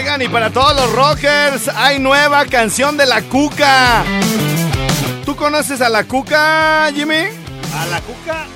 y 0.00 0.28
para 0.28 0.50
todos 0.50 0.76
los 0.76 0.92
rockers, 0.92 1.66
hay 1.74 1.98
nueva 1.98 2.46
canción 2.46 2.96
de 2.96 3.04
la 3.04 3.20
Cuca. 3.22 4.04
¿Tú 5.24 5.34
conoces 5.34 5.80
a 5.80 5.88
la 5.88 6.04
Cuca, 6.04 6.88
Jimmy? 6.94 7.14
A 7.76 7.86
la 7.90 8.00
cuca. 8.02 8.46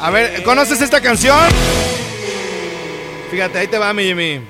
A 0.00 0.10
ver, 0.10 0.42
¿conoces 0.42 0.80
esta 0.80 1.00
canción? 1.00 1.38
Fíjate, 3.30 3.58
ahí 3.60 3.68
te 3.68 3.78
va, 3.78 3.92
mi 3.94 4.02
Jimmy. 4.02 4.40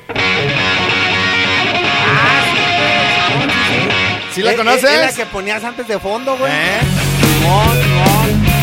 ¿Sí 4.35 4.43
la 4.43 4.53
Es- 4.53 4.57
conoces? 4.57 4.85
Es, 4.85 5.01
la 5.01 5.13
que 5.13 5.27
ponías 5.27 5.63
antes 5.63 5.87
de 5.87 5.99
fondo, 5.99 6.39
güey. 6.39 6.51
¿Eh? 6.51 6.81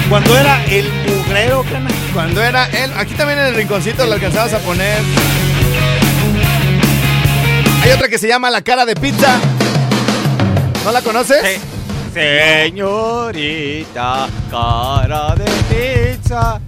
Cuando 0.10 0.36
era 0.36 0.66
el 0.66 0.92
mugrero, 1.08 1.64
cana. 1.72 1.90
Cuando 2.12 2.44
era 2.44 2.66
él, 2.66 2.92
aquí 2.98 3.14
también 3.14 3.38
en 3.38 3.46
el 3.46 3.56
rinconcito 3.56 4.04
la 4.08 4.16
alcanzabas 4.16 4.54
a 4.56 4.60
poner. 4.60 5.00
Hay 7.82 7.92
otra 7.92 8.08
que 8.08 8.20
se 8.20 8.28
llama 8.28 8.52
La 8.52 8.62
cara 8.62 8.86
de 8.86 8.96
pizza. 8.96 9.40
¿No 10.86 10.92
la 10.92 11.02
conoces? 11.02 11.60
Señorita, 12.14 13.58
cara 14.52 15.34
de 15.36 15.46
pizza. 15.70 16.60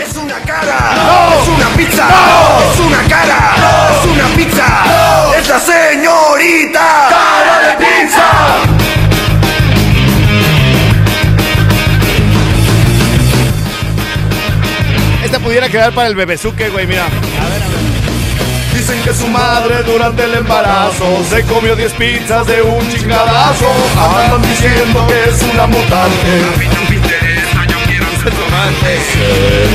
¡Es 0.00 0.16
una 0.16 0.36
cara! 0.36 0.94
¡No! 0.96 1.42
¡Es 1.42 1.48
una 1.48 1.68
pizza! 1.76 2.08
¡No! 2.08 2.60
¡Es 2.72 2.80
una 2.80 3.02
cara! 3.08 3.54
¡No! 3.58 3.90
¡Es 3.94 4.06
una 4.06 4.26
pizza! 4.36 4.66
¡Es 5.38 5.48
la 5.48 5.60
señorita! 5.60 7.08
¡Cara 7.10 7.58
de 7.68 7.74
pizza! 7.84 8.28
Esta 15.24 15.38
pudiera 15.40 15.68
quedar 15.68 15.92
para 15.92 16.08
el 16.08 16.14
bebezuque, 16.14 16.70
güey, 16.70 16.86
mira. 16.86 17.04
Que 19.08 19.14
su 19.14 19.26
madre 19.28 19.82
durante 19.84 20.22
el 20.24 20.34
embarazo 20.34 21.24
se 21.30 21.42
comió 21.44 21.74
10 21.74 21.94
pizzas 21.94 22.46
de 22.46 22.60
un 22.60 22.86
chingadazo. 22.90 23.66
Andan 23.96 24.42
diciendo 24.42 25.06
que 25.06 25.30
es 25.30 25.42
una 25.44 25.66
mutante. 25.66 26.42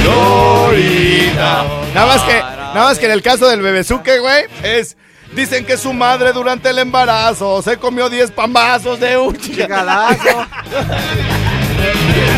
Señorita. 0.03 1.65
Nada 1.95 2.05
más 2.05 2.21
que, 2.21 2.39
nada 2.41 2.83
más 2.83 2.99
que 2.99 3.05
en 3.07 3.11
el 3.11 3.23
caso 3.23 3.47
del 3.47 3.63
bebezuque, 3.63 4.19
güey, 4.19 4.43
es. 4.61 4.95
Dicen 5.31 5.65
que 5.65 5.77
su 5.77 5.93
madre 5.93 6.31
durante 6.31 6.69
el 6.69 6.77
embarazo 6.77 7.63
se 7.63 7.77
comió 7.77 8.11
10 8.11 8.29
pambazos 8.29 8.99
de 8.99 9.17
un 9.17 9.35
chingadazo. 9.35 10.13
Chingadazo. 10.13 10.47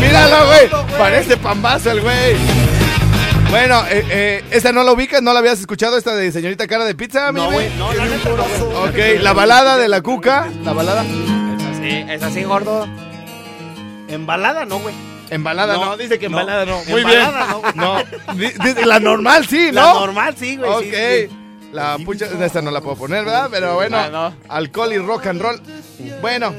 Míralo, 0.00 0.46
güey. 0.46 0.70
Parece 0.96 1.36
pambazo 1.36 1.90
el 1.90 2.00
güey. 2.00 2.75
Bueno, 3.50 3.84
eh, 3.88 4.04
eh, 4.10 4.44
esta 4.50 4.72
no 4.72 4.82
la 4.82 4.92
ubicas, 4.92 5.22
no 5.22 5.32
la 5.32 5.38
habías 5.38 5.60
escuchado, 5.60 5.96
esta 5.96 6.14
de 6.14 6.30
señorita 6.32 6.66
cara 6.66 6.84
de 6.84 6.94
pizza, 6.94 7.30
mi 7.32 7.40
No, 7.40 7.50
güey. 7.50 7.68
No, 7.78 7.92
la 7.92 8.04
neta 8.06 8.28
no. 8.30 8.80
Ok, 8.84 8.96
la 9.20 9.32
balada 9.32 9.78
de 9.78 9.88
la 9.88 10.02
cuca, 10.02 10.48
la 10.62 10.72
balada. 10.72 11.04
Es 11.04 11.62
así, 11.78 12.04
es 12.08 12.22
así, 12.22 12.42
gordo. 12.42 12.86
Embalada, 14.08 14.64
no, 14.64 14.80
güey. 14.80 14.94
Embalada 15.30 15.74
no, 15.74 15.84
No, 15.86 15.96
dice 15.96 16.18
que 16.18 16.28
no. 16.28 16.38
embalada 16.40 16.64
no. 16.66 16.82
Muy 16.88 17.00
Embalada 17.02 17.56
bien. 17.62 17.76
no, 17.76 17.92
güey. 18.34 18.52
No, 18.76 18.86
la 18.86 19.00
normal 19.00 19.46
sí, 19.46 19.70
La 19.72 19.82
¿no? 19.82 20.00
normal, 20.00 20.34
sí, 20.38 20.56
güey. 20.56 20.70
Ok. 20.70 20.82
sí, 20.82 20.90
sí, 20.90 21.28
sí. 21.30 21.36
La 21.72 21.98
pucha, 22.04 22.26
esta 22.44 22.62
no 22.62 22.70
la 22.70 22.80
puedo 22.80 22.96
poner, 22.96 23.24
¿verdad? 23.24 23.48
Pero 23.50 23.74
bueno, 23.74 23.96
Ah, 23.98 24.08
no. 24.10 24.34
alcohol 24.48 24.92
y 24.92 24.98
rock 24.98 25.26
and 25.26 25.40
roll. 25.40 25.60
Bueno, 26.20 26.52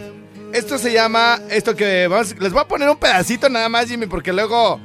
esto 0.54 0.78
se 0.78 0.92
llama, 0.92 1.40
esto 1.50 1.76
que 1.76 2.08
vamos, 2.08 2.36
les 2.40 2.52
voy 2.52 2.62
a 2.62 2.68
poner 2.68 2.90
un 2.90 2.98
pedacito 2.98 3.50
nada 3.50 3.68
más, 3.70 3.88
Jimmy, 3.88 4.06
porque 4.06 4.34
luego, 4.34 4.80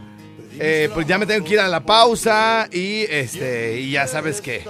eh, 0.58 0.88
pues 0.92 1.06
ya 1.06 1.18
me 1.18 1.26
tengo 1.26 1.44
que 1.44 1.54
ir 1.54 1.60
a 1.60 1.68
la 1.68 1.80
pausa 1.80 2.68
y 2.70 3.02
este, 3.08 3.80
y 3.80 3.90
ya 3.92 4.06
sabes 4.06 4.40
que 4.40 4.64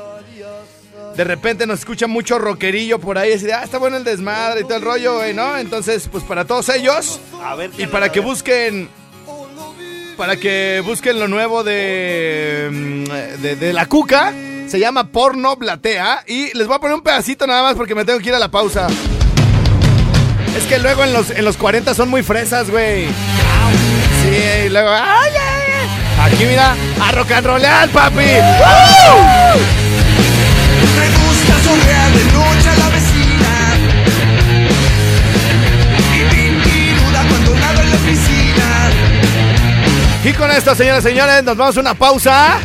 de 1.16 1.24
repente 1.24 1.66
nos 1.66 1.80
escucha 1.80 2.06
mucho 2.06 2.38
rockerillo 2.38 2.98
por 2.98 3.18
ahí, 3.18 3.32
así 3.32 3.46
de, 3.46 3.52
ah, 3.52 3.62
está 3.64 3.78
bueno 3.78 3.96
el 3.96 4.04
desmadre 4.04 4.60
y 4.62 4.64
todo 4.64 4.76
el 4.76 4.82
rollo, 4.82 5.16
güey, 5.16 5.34
¿no? 5.34 5.56
Entonces, 5.58 6.08
pues 6.10 6.24
para 6.24 6.46
todos 6.46 6.68
ellos 6.70 7.20
A 7.42 7.54
ver, 7.54 7.70
y 7.76 7.86
para 7.86 8.10
que 8.10 8.20
busquen 8.20 8.88
para 10.16 10.36
que 10.36 10.82
busquen 10.84 11.18
lo 11.18 11.26
nuevo 11.26 11.64
de, 11.64 12.68
mm, 12.70 13.40
de, 13.42 13.56
de 13.56 13.72
la 13.72 13.86
cuca. 13.86 14.32
Se 14.68 14.78
llama 14.78 15.08
Porno 15.08 15.56
Blatea. 15.56 16.24
Y 16.26 16.56
les 16.56 16.66
voy 16.66 16.76
a 16.76 16.78
poner 16.78 16.94
un 16.94 17.02
pedacito 17.02 17.46
nada 17.46 17.62
más 17.62 17.74
porque 17.74 17.94
me 17.94 18.04
tengo 18.04 18.20
que 18.20 18.28
ir 18.28 18.34
a 18.34 18.38
la 18.38 18.50
pausa. 18.50 18.86
Es 20.56 20.64
que 20.64 20.78
luego 20.78 21.02
en 21.02 21.12
los, 21.12 21.30
en 21.30 21.44
los 21.44 21.56
40 21.56 21.92
son 21.94 22.08
muy 22.08 22.22
fresas, 22.22 22.70
güey. 22.70 23.06
Sí, 23.06 24.66
y 24.66 24.68
luego. 24.68 24.90
¡Ay, 24.90 25.02
ay, 25.04 25.32
ay! 25.40 25.41
Aquí 26.24 26.44
mira, 26.44 26.74
a 27.00 27.12
rock 27.12 27.32
and 27.32 27.46
rollear, 27.46 27.88
papi. 27.88 28.16
¡Woo! 28.16 29.60
Me 30.98 31.08
gusta 31.18 31.54
sonrear 31.64 32.10
de 32.12 32.24
noche 32.32 32.68
a 32.68 32.76
la 32.76 32.88
vecina 32.90 33.52
Y 40.24 40.32
con 40.34 40.50
esto, 40.52 40.74
señoras 40.76 41.04
y 41.04 41.08
señores, 41.08 41.42
nos 41.42 41.56
vamos 41.56 41.76
a 41.76 41.80
una 41.80 41.94
pausa. 41.94 42.58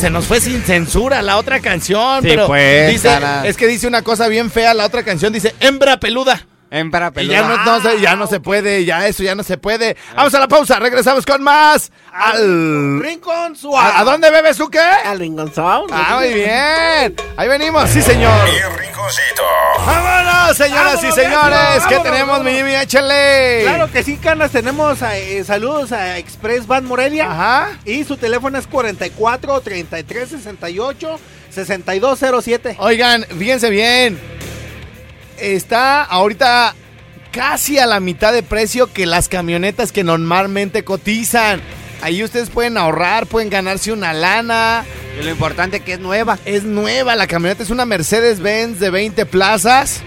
Se 0.00 0.08
nos 0.08 0.24
fue 0.24 0.40
sin 0.40 0.62
censura 0.62 1.20
la 1.20 1.36
otra 1.36 1.60
canción, 1.60 2.22
Sí, 2.22 2.28
pero 2.28 2.46
pues, 2.46 2.90
dice, 2.90 3.20
es 3.44 3.56
que 3.56 3.66
dice 3.66 3.86
una 3.86 4.02
cosa 4.02 4.26
bien 4.28 4.50
fea 4.50 4.72
la 4.72 4.86
otra 4.86 5.02
canción, 5.02 5.32
dice 5.32 5.54
hembra 5.60 5.98
peluda. 6.00 6.46
Hembra 6.74 7.12
Y 7.16 7.26
ya 7.26 7.42
no, 7.42 7.56
no 7.64 7.82
se, 7.82 8.00
ya 8.00 8.16
no 8.16 8.26
se 8.26 8.40
puede, 8.40 8.86
ya 8.86 9.06
eso 9.06 9.22
ya 9.22 9.34
no 9.34 9.42
se 9.42 9.58
puede. 9.58 9.94
Vamos 10.16 10.32
a 10.32 10.40
la 10.40 10.48
pausa, 10.48 10.78
regresamos 10.78 11.26
con 11.26 11.42
más. 11.42 11.92
Al, 12.10 12.98
Rincón 12.98 13.54
suave. 13.54 13.90
¿A, 13.94 14.00
a 14.00 14.04
dónde 14.04 14.30
bebes 14.30 14.56
tú 14.56 14.70
qué? 14.70 14.78
Al 14.80 15.18
Rincón 15.18 15.52
Sound. 15.54 15.90
Ah, 15.92 16.16
muy 16.18 16.32
bien. 16.32 17.14
Ahí 17.36 17.46
venimos, 17.48 17.90
sí 17.90 18.00
señor. 18.00 18.32
El 18.48 18.78
rinconcito. 18.78 19.42
Vámonos, 19.84 20.56
señoras 20.56 20.94
Vámonos, 20.94 21.04
y 21.04 21.20
señores. 21.20 21.36
vámonos, 21.36 21.86
¿Qué 21.86 21.94
vámonos, 21.96 22.02
tenemos, 22.04 22.38
mi 22.38 22.44
vámonos. 22.52 22.56
Jimmy? 22.56 22.74
Échale. 22.76 23.60
Claro 23.64 23.92
que 23.92 24.02
sí, 24.02 24.16
canas. 24.16 24.50
Tenemos 24.50 25.02
eh, 25.02 25.44
saludos 25.44 25.92
a 25.92 26.16
Express 26.16 26.66
Van 26.66 26.86
Morelia. 26.86 27.30
Ajá. 27.30 27.68
Y 27.84 28.04
su 28.04 28.16
teléfono 28.16 28.58
es 28.58 28.66
44 28.66 29.60
33 29.60 30.28
68 30.30 31.20
6207. 31.50 32.76
Oigan, 32.78 33.24
fíjense 33.38 33.68
bien. 33.68 34.41
Está 35.42 36.02
ahorita 36.04 36.74
casi 37.32 37.78
a 37.78 37.86
la 37.86 37.98
mitad 38.00 38.32
de 38.32 38.42
precio 38.42 38.92
que 38.92 39.06
las 39.06 39.28
camionetas 39.28 39.90
que 39.92 40.04
normalmente 40.04 40.84
cotizan. 40.84 41.60
Ahí 42.00 42.22
ustedes 42.22 42.48
pueden 42.50 42.78
ahorrar, 42.78 43.26
pueden 43.26 43.50
ganarse 43.50 43.92
una 43.92 44.12
lana. 44.12 44.84
Y 45.20 45.24
lo 45.24 45.30
importante 45.30 45.80
que 45.80 45.94
es 45.94 46.00
nueva. 46.00 46.38
Es 46.44 46.62
nueva 46.64 47.16
la 47.16 47.26
camioneta, 47.26 47.62
es 47.62 47.70
una 47.70 47.84
Mercedes-Benz 47.84 48.78
de 48.80 48.90
20 48.90 49.26
plazas. 49.26 50.00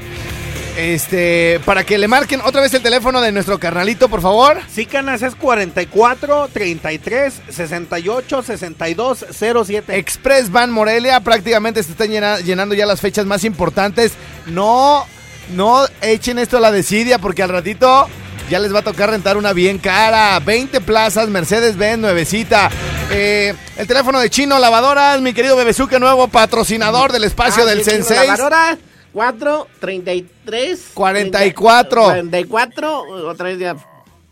Este, 0.78 1.62
para 1.63 1.86
que 1.86 1.98
le 1.98 2.10
marquen 2.10 2.41
otra 2.41 2.60
vez 2.60 2.74
el 2.74 2.82
teléfono 2.82 3.21
de 3.21 3.32
nuestro 3.32 3.60
carnalito, 3.60 4.10
por 4.10 4.21
favor. 4.21 4.58
Sí, 4.69 4.86
canas, 4.86 5.21
es 5.21 5.34
44 5.36 6.50
33 6.52 7.34
68 7.50 8.43
62 8.43 9.26
07. 9.65 9.98
Express 9.98 10.52
Van 10.52 10.71
Morelia, 10.71 11.21
prácticamente 11.21 11.82
se 11.82 11.91
están 11.91 12.10
llena- 12.10 12.39
llenando 12.41 12.76
ya 12.76 12.86
las 12.86 13.00
fechas 13.00 13.26
más 13.26 13.45
importantes. 13.45 14.12
No, 14.48 15.06
no 15.53 15.86
echen 16.01 16.39
esto 16.39 16.58
a 16.58 16.60
la 16.60 16.71
desidia 16.71 17.19
porque 17.19 17.43
al 17.43 17.49
ratito 17.49 18.08
ya 18.49 18.60
les 18.60 18.73
va 18.73 18.79
a 18.79 18.84
tocar 18.84 19.10
rentar 19.10 19.38
una 19.38 19.53
bien 19.53 19.77
cara. 19.79 20.39
20 20.39 20.81
plazas, 20.81 21.29
Mercedes-Benz, 21.29 21.99
nuevecita. 21.99 22.69
Eh, 23.12 23.53
el 23.77 23.88
teléfono 23.88 24.19
de 24.19 24.29
Chino 24.29 24.58
Lavadoras, 24.60 25.21
mi 25.21 25.34
querido 25.34 25.55
Bebezuque, 25.55 25.99
nuevo 25.99 26.27
patrocinador 26.27 27.12
del 27.12 27.23
espacio 27.23 27.63
Ah, 27.63 27.67
del 27.67 27.84
Sensei. 27.84 28.27
lavadora, 28.27 28.77
4, 29.13 29.67
33. 29.79 30.79
44. 30.93 32.03
44. 32.03 32.99
Otra 33.29 33.45
vez 33.47 33.60
ya. 33.60 33.75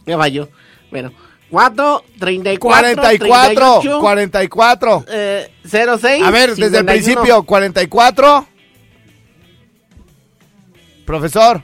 Ya 0.05 0.17
falló. 0.17 0.49
Bueno. 0.91 1.11
4, 1.49 2.03
34. 2.19 2.79
44, 2.95 3.79
38, 3.81 3.99
44. 3.99 5.05
eh, 5.07 5.51
06. 5.63 6.23
A 6.23 6.31
ver, 6.31 6.49
desde 6.55 6.63
el 6.79 6.85
51. 6.85 6.85
principio, 6.85 7.43
44. 7.43 8.47
Profesor. 11.05 11.61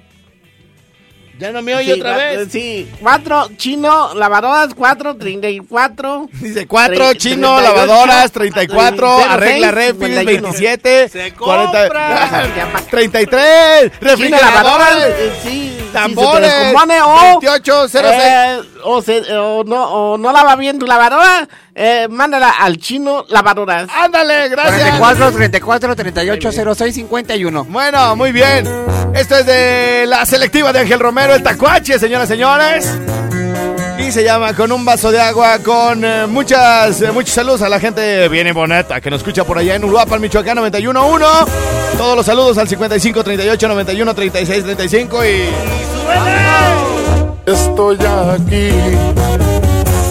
Ya 1.37 1.53
no 1.53 1.61
me 1.61 1.73
oye 1.73 1.93
Sí, 1.93 1.99
otra 2.01 2.15
cuatro- 2.15 2.37
vez. 2.39 2.51
Sí, 2.51 2.89
4 3.01 3.49
chino, 3.55 4.13
lavadoras, 4.13 4.73
4, 4.73 5.15
34. 5.15 6.27
Dice 6.33 6.67
4, 6.67 6.95
Tre- 7.11 7.17
chino, 7.17 7.55
38, 7.55 7.61
lavadoras, 7.85 8.31
34, 8.33 9.17
06, 9.19 9.27
arregla 9.31 9.71
refis, 9.71 9.93
51. 9.99 10.25
27, 10.49 11.07
Se 11.07 11.33
40, 11.33 11.81
compra. 11.83 12.43
33, 12.89 13.91
Chino, 14.17 14.37
lavadoras, 14.37 14.97
eh, 15.07 15.31
sí, 15.41 15.49
sí, 15.49 15.89
tambores, 15.93 16.45
se 16.51 16.57
te 16.57 16.63
descompone 16.65 17.01
o, 17.03 17.19
28, 17.39 17.87
06. 17.87 18.03
eh, 18.21 18.59
o, 18.83 19.01
se- 19.01 19.37
o 19.37 19.63
no, 19.63 19.83
o 20.13 20.17
no 20.17 20.33
lava 20.33 20.57
bien 20.57 20.77
tu 20.77 20.85
lavadora, 20.85 21.47
eh, 21.81 22.09
mándala 22.09 22.49
al 22.59 22.77
chino 22.77 23.25
lavadoras. 23.29 23.87
Ándale, 23.89 24.49
gracias. 24.49 24.99
44, 24.99 25.31
34, 25.31 25.95
38, 25.95 26.75
06, 26.75 26.95
51. 26.95 27.63
Bueno, 27.63 28.17
muy 28.17 28.33
bien. 28.33 28.67
Esto 29.15 29.37
es 29.37 29.45
de 29.45 30.03
la 30.05 30.25
selectiva 30.25 30.73
de 30.73 30.79
Ángel 30.79 30.99
Romero, 30.99 31.33
el 31.33 31.41
tacuache, 31.41 31.97
señoras 31.97 32.29
y 32.29 32.33
señores. 32.33 32.99
Y 33.97 34.11
se 34.11 34.25
llama, 34.25 34.53
con 34.53 34.73
un 34.73 34.83
vaso 34.83 35.09
de 35.09 35.21
agua, 35.21 35.59
con 35.59 36.03
eh, 36.03 36.27
muchas, 36.27 37.01
eh, 37.01 37.13
muchos 37.13 37.33
saludos 37.33 37.61
a 37.61 37.69
la 37.69 37.79
gente 37.79 38.27
bien 38.27 38.53
bonita 38.53 38.99
que 38.99 39.09
nos 39.09 39.21
escucha 39.21 39.45
por 39.45 39.57
allá 39.57 39.75
en 39.75 39.85
Uruapan, 39.85 40.19
Michoacán 40.19 40.57
91.1. 40.57 41.47
Todos 41.97 42.17
los 42.17 42.25
saludos 42.25 42.57
al 42.57 42.67
55 42.67 43.23
38 43.23 43.67
91 43.69 44.13
36 44.13 44.63
35 44.65 45.25
y. 45.25 45.49
Estoy 47.45 47.97
aquí 48.35 48.69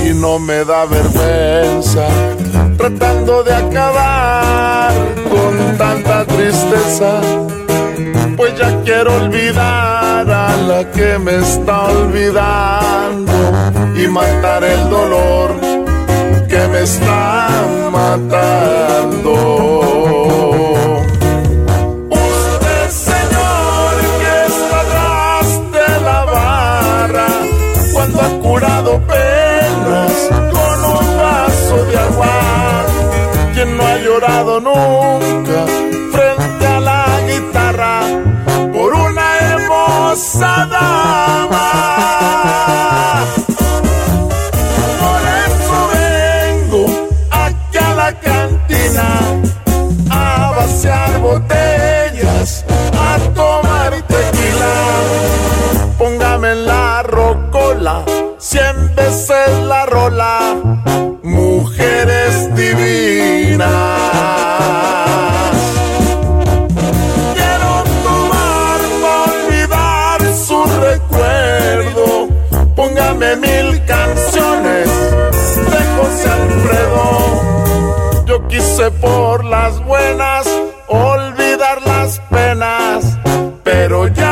y 0.05 0.15
no 0.15 0.39
me 0.39 0.65
da 0.65 0.85
vergüenza 0.87 2.07
tratando 2.77 3.43
de 3.43 3.55
acabar 3.55 4.93
con 5.29 5.77
tanta 5.77 6.25
tristeza. 6.25 7.21
Pues 8.37 8.57
ya 8.57 8.81
quiero 8.85 9.17
olvidar 9.17 10.31
a 10.31 10.57
la 10.57 10.91
que 10.93 11.19
me 11.19 11.37
está 11.37 11.85
olvidando 11.87 13.33
y 13.97 14.07
matar 14.07 14.63
el 14.63 14.89
dolor 14.89 15.57
que 16.49 16.69
me 16.69 16.83
está 16.83 17.49
matando. 17.91 19.35
Usted, 22.11 22.91
llorado 34.39 34.61
nunca 34.61 35.48
Por 78.91 79.45
las 79.45 79.85
buenas 79.85 80.49
olvidar 80.89 81.83
las 81.87 82.21
penas, 82.31 83.19
pero 83.63 84.09
ya 84.09 84.28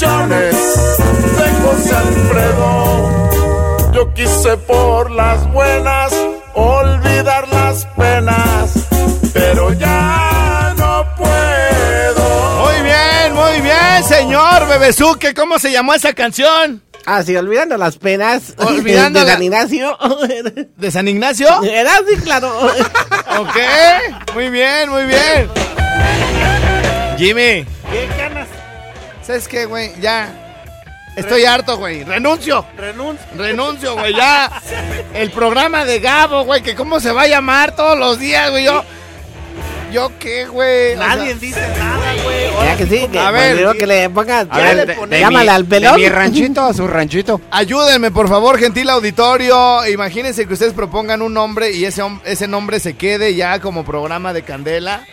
canciones 0.00 0.54
de 1.36 1.48
José 1.62 1.96
Alfredo. 1.96 3.90
Yo 3.92 4.14
quise 4.14 4.56
por 4.58 5.10
las 5.10 5.50
buenas 5.52 6.12
olvidar 6.54 7.48
las 7.48 7.84
penas, 7.96 8.72
pero 9.32 9.72
ya 9.72 10.74
no 10.76 11.04
puedo. 11.16 12.64
Muy 12.64 12.82
bien, 12.82 13.34
muy 13.34 13.60
bien, 13.60 14.04
señor 14.08 14.68
Bebezuque. 14.68 15.34
¿Cómo 15.34 15.58
se 15.58 15.72
llamó 15.72 15.94
esa 15.94 16.12
canción? 16.12 16.80
Ah, 17.04 17.22
sí, 17.24 17.34
olvidando 17.36 17.76
las 17.76 17.96
penas. 17.96 18.54
Olvidando 18.58 19.20
de 19.20 19.26
la- 19.26 19.32
San 19.32 19.42
Ignacio. 19.42 19.98
¿De 20.76 20.90
San 20.92 21.08
Ignacio? 21.08 21.48
Era 21.64 21.92
así, 21.94 22.16
claro. 22.22 22.52
Ok, 23.38 23.56
muy 24.34 24.48
bien, 24.50 24.90
muy 24.90 25.04
bien. 25.06 25.48
Jimmy, 27.16 27.66
¿Qué? 27.90 28.27
¿Sabes 29.28 29.46
qué, 29.46 29.66
güey? 29.66 29.92
Ya. 30.00 30.34
Estoy 31.14 31.44
harto, 31.44 31.76
güey. 31.78 32.02
Renuncio. 32.04 32.64
Renuncia. 32.76 33.26
Renuncio, 33.36 33.94
güey. 33.94 34.14
Ya. 34.14 34.50
El 35.14 35.30
programa 35.30 35.84
de 35.84 36.00
Gabo, 36.00 36.44
güey. 36.44 36.62
Que 36.62 36.74
cómo 36.74 36.98
se 37.00 37.12
va 37.12 37.22
a 37.22 37.26
llamar 37.28 37.76
todos 37.76 37.96
los 37.98 38.18
días, 38.18 38.50
güey. 38.50 38.64
Yo. 38.64 38.82
¿Yo 39.92 40.12
qué, 40.18 40.44
güey? 40.46 40.94
O 40.94 40.98
Nadie 40.98 41.30
sea, 41.30 41.34
dice 41.40 41.60
nada, 41.78 42.12
güey. 42.22 42.50
Ya 42.62 42.76
que 42.76 42.86
sí, 42.86 43.08
que, 43.10 43.18
A 43.18 43.30
ver, 43.30 43.56
digo 43.56 43.72
que 43.72 43.86
le 43.86 44.10
ponga. 44.10 44.40
A 44.40 44.58
ver, 44.58 44.76
ya- 44.76 44.84
de- 44.86 45.06
de 45.06 45.20
llámale 45.20 45.50
mi- 45.50 45.56
al 45.56 45.64
pelón. 45.64 45.96
De 45.96 46.02
mi 46.02 46.08
ranchito 46.10 46.60
a 46.62 46.74
su 46.74 46.86
ranchito. 46.86 47.40
Ayúdenme, 47.50 48.10
por 48.10 48.28
favor, 48.28 48.58
gentil 48.58 48.90
auditorio. 48.90 49.86
Imagínense 49.86 50.46
que 50.46 50.52
ustedes 50.52 50.74
propongan 50.74 51.22
un 51.22 51.32
nombre 51.34 51.70
y 51.72 51.84
ese, 51.86 52.02
ese 52.26 52.46
nombre 52.46 52.80
se 52.80 52.96
quede 52.96 53.34
ya 53.34 53.60
como 53.60 53.84
programa 53.84 54.32
de 54.34 54.42
Candela. 54.42 55.04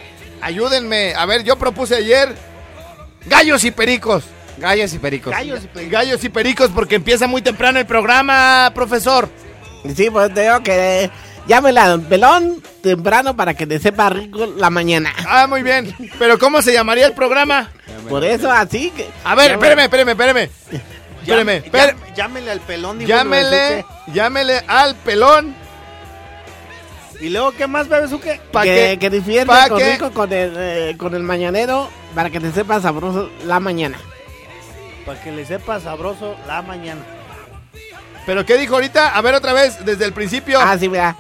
Ayúdenme. 0.42 1.14
A 1.16 1.26
ver, 1.26 1.44
yo 1.46 1.56
propuse 1.58 1.96
ayer 1.96 2.36
Gallos 3.28 3.64
y 3.64 3.72
Pericos. 3.72 4.24
Gallos 4.58 4.94
y 4.94 5.00
pericos. 5.00 5.32
Gallos 5.34 5.64
y 5.66 5.68
pe- 5.68 5.90
Gallos 5.90 6.24
y 6.24 6.30
Pericos 6.30 6.70
porque 6.74 6.96
empieza 6.96 7.28
muy 7.28 7.42
temprano 7.42 7.78
el 7.78 7.86
programa, 7.86 8.72
profesor. 8.74 9.28
Sí, 9.96 10.10
pues 10.10 10.34
te 10.34 10.44
digo 10.44 10.64
que 10.64 11.12
llámele 11.46 11.80
al 11.82 12.02
pelón 12.02 12.64
temprano 12.82 13.36
para 13.36 13.54
que 13.54 13.68
te 13.68 13.80
sepa 13.80 14.10
rico 14.10 14.46
la 14.58 14.70
mañana. 14.70 15.14
Ah, 15.28 15.46
muy 15.48 15.62
bien. 15.62 15.94
Pero 16.18 16.40
¿cómo 16.40 16.62
se 16.62 16.72
llamaría 16.72 17.06
el 17.06 17.14
programa? 17.14 17.70
Por 18.08 18.24
eso 18.24 18.50
así 18.50 18.92
que. 18.92 19.10
A 19.26 19.36
ver, 19.36 19.52
espéreme, 19.52 19.84
espéreme, 19.84 20.12
espéreme. 20.14 20.50
Espéreme, 21.22 21.64
Llámele 22.16 22.52
al 22.52 22.60
pelón. 22.62 23.00
Llámele, 23.00 23.86
llámele 24.14 24.64
al 24.68 24.96
pelón 24.96 25.54
¿Y 27.20 27.30
luego 27.30 27.52
qué 27.54 27.66
más, 27.68 27.88
Bebesuque? 27.88 28.40
pa' 28.52 28.64
que, 28.64 28.98
que, 29.00 29.10
que 29.10 29.46
pa' 29.46 29.68
rico 29.70 30.12
con 30.12 30.32
el, 30.32 30.54
eh, 30.58 30.96
con 30.98 31.16
el 31.16 31.24
mañanero 31.24 31.90
para 32.16 32.30
que 32.30 32.40
te 32.40 32.52
sepa 32.52 32.80
sabroso 32.82 33.30
la 33.46 33.60
mañana. 33.60 33.98
Para 35.06 35.22
que 35.22 35.32
le 35.32 35.46
sepa 35.46 35.80
sabroso 35.80 36.36
la 36.48 36.62
mañana. 36.62 37.02
¿Pero 38.26 38.46
qué 38.46 38.58
dijo 38.58 38.74
ahorita? 38.76 39.16
A 39.16 39.22
ver 39.22 39.36
otra 39.36 39.54
vez, 39.54 39.86
desde 39.86 40.06
el 40.06 40.14
principio. 40.14 40.60
Ah, 40.60 40.78
sí, 40.80 40.90
mira. 40.90 41.16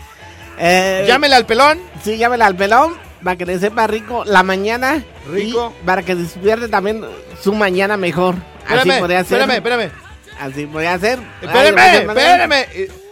Eh, 0.57 1.03
Llámele 1.07 1.35
al 1.35 1.45
pelón. 1.45 1.79
Sí, 2.03 2.17
llámele 2.17 2.43
al 2.45 2.55
pelón 2.55 2.95
para 3.23 3.35
que 3.35 3.45
le 3.45 3.59
sepa 3.59 3.85
rico 3.87 4.23
la 4.25 4.41
mañana. 4.41 5.03
Rico. 5.29 5.73
y 5.81 5.85
para 5.85 6.01
que 6.03 6.15
despierte 6.15 6.67
también 6.67 7.05
su 7.43 7.53
mañana 7.53 7.97
mejor. 7.97 8.35
Así 8.65 8.75
Espérame, 8.77 8.99
podría 8.99 9.23
ser. 9.23 9.41
espérame, 9.41 9.57
espérame. 9.57 9.91
Así 10.39 10.65
podría 10.65 10.97
ser. 10.99 11.19
Espérame, 11.41 11.77
Ay, 11.77 11.97
espérame. 11.97 12.65
Y- 12.75 13.05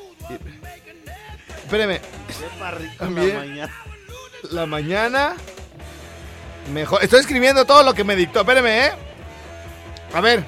Espérame. 1.65 1.99
Sepa 2.29 2.71
rico 2.71 3.05
la 3.05 3.09
mañana. 3.09 3.73
La 4.51 4.65
mañana. 4.65 5.33
Mejor. 6.71 7.03
Estoy 7.03 7.19
escribiendo 7.19 7.65
todo 7.65 7.83
lo 7.83 7.93
que 7.93 8.03
me 8.03 8.15
dictó. 8.15 8.41
Espérame, 8.41 8.67
¿eh? 8.67 8.91
A 10.13 10.21
ver. 10.21 10.43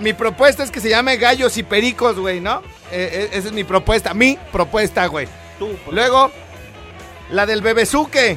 Mi 0.00 0.12
propuesta 0.12 0.64
es 0.64 0.70
que 0.70 0.80
se 0.80 0.88
llame 0.88 1.16
Gallos 1.16 1.56
y 1.56 1.62
Pericos, 1.62 2.18
güey, 2.18 2.40
¿no? 2.40 2.62
Eh, 2.90 3.10
eh, 3.12 3.30
esa 3.32 3.48
es 3.48 3.52
mi 3.52 3.64
propuesta. 3.64 4.14
Mi 4.14 4.38
propuesta, 4.50 5.06
güey. 5.06 5.28
Luego, 5.90 6.30
la 7.30 7.46
del 7.46 7.62
bebezuque. 7.62 8.36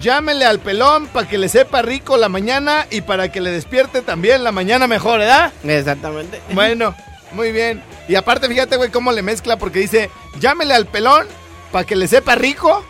Llámele 0.00 0.46
al 0.46 0.58
pelón 0.58 1.06
para 1.08 1.28
que 1.28 1.36
le 1.36 1.48
sepa 1.50 1.82
rico 1.82 2.16
la 2.16 2.30
mañana 2.30 2.86
y 2.90 3.02
para 3.02 3.30
que 3.30 3.42
le 3.42 3.50
despierte 3.50 4.00
también 4.00 4.42
la 4.42 4.52
mañana 4.52 4.86
mejor, 4.86 5.18
¿verdad? 5.18 5.52
Exactamente. 5.64 6.40
Bueno, 6.52 6.94
muy 7.32 7.52
bien. 7.52 7.82
Y 8.08 8.14
aparte, 8.14 8.48
fíjate, 8.48 8.76
güey, 8.76 8.90
cómo 8.90 9.12
le 9.12 9.20
mezcla 9.20 9.58
porque 9.58 9.80
dice, 9.80 10.10
llámele 10.38 10.72
al 10.74 10.86
pelón 10.86 11.26
para 11.72 11.84
que 11.84 11.96
le 11.96 12.08
sepa 12.08 12.36
rico 12.36 12.82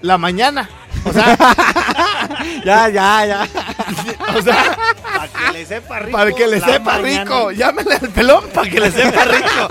la 0.00 0.18
mañana. 0.18 0.68
O 1.04 1.12
sea, 1.12 1.36
Ya, 2.64 2.88
ya, 2.88 3.26
ya. 3.26 3.48
o 4.36 4.42
sea, 4.42 4.76
Para 5.02 5.28
que 5.28 5.52
le 5.52 5.66
sepa 5.66 5.98
rico. 6.00 6.12
para 6.18 6.32
que 6.32 6.46
le 6.46 6.60
sepa 6.60 6.98
mañana. 6.98 7.24
rico. 7.24 7.50
Llámele 7.52 7.94
al 7.94 8.08
pelón 8.10 8.44
para 8.54 8.70
que 8.70 8.80
le 8.80 8.90
sepa 8.90 9.24
rico. 9.24 9.68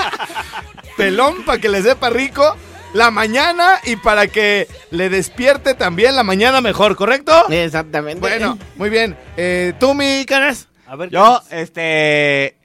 pelón 0.97 1.43
para 1.45 1.57
que 1.59 1.69
le 1.69 1.81
sepa 1.81 2.09
rico 2.09 2.55
la 2.93 3.09
mañana 3.09 3.79
y 3.85 3.95
para 3.95 4.27
que 4.27 4.67
le 4.91 5.09
despierte 5.09 5.73
también 5.73 6.15
la 6.15 6.23
mañana 6.23 6.61
mejor, 6.61 6.95
¿correcto? 6.95 7.49
Exactamente. 7.49 8.19
Bueno, 8.19 8.57
muy 8.75 8.89
bien. 8.89 9.17
Eh, 9.37 9.73
¿Tú, 9.79 9.93
mi 9.95 10.25
caras? 10.25 10.67
A 10.87 10.95
ver, 10.95 11.09
Yo, 11.09 11.41
este. 11.49 12.55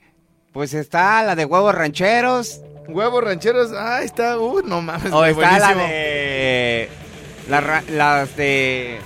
Pues 0.52 0.74
está 0.74 1.22
la 1.22 1.34
de 1.34 1.44
huevos 1.46 1.74
rancheros. 1.74 2.60
Huevos 2.88 3.24
rancheros. 3.24 3.70
Ah, 3.74 4.02
está. 4.02 4.38
Uh, 4.38 4.60
no 4.64 4.82
mames. 4.82 5.12
O 5.12 5.24
está 5.24 5.58
la 5.58 5.74
de. 5.74 6.90
La 7.48 7.82
las 7.88 8.36
de. 8.36 8.98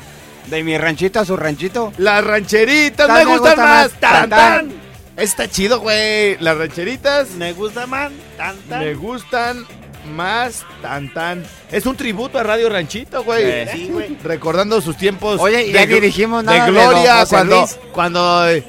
De 0.47 0.65
mi 0.65 0.77
ranchito 0.77 1.21
a 1.21 1.25
su 1.25 1.37
ranchito. 1.37 1.93
Las 1.99 2.25
rancheritas 2.25 3.09
me 3.09 3.15
me 3.15 3.25
gustan 3.25 3.39
gusta 3.39 3.57
más. 3.57 3.91
más. 3.93 4.01
Tan, 4.01 4.31
Tan. 4.31 4.73
Está 5.17 5.49
chido, 5.49 5.79
güey. 5.81 6.37
Las 6.41 6.59
rancheritas 6.59 7.31
me 7.31 7.53
gusta 7.53 7.87
man. 7.87 8.13
Tan, 8.37 8.57
tan. 8.69 8.81
me 8.81 8.95
gustan 8.95 9.65
más. 10.15 10.65
Tan, 10.83 11.13
tan. 11.15 11.45
Es 11.71 11.87
un 11.87 11.97
tributo 11.97 12.39
a 12.39 12.43
Radio 12.43 12.69
Ranchito, 12.69 13.23
güey. 13.23 13.69
Sí, 13.69 13.89
güey. 13.93 14.17
Recordando 14.25 14.81
sus 14.81 14.97
tiempos. 14.97 15.41
Oye, 15.41 15.67
y 15.67 15.73
ya 15.73 15.87
de 15.87 16.11
nada 16.43 16.65
de 16.67 16.71
gloria 16.73 17.25
cuando, 17.29 17.61
Luis. 17.61 17.79
cuando 17.93 18.49
eh, 18.49 18.65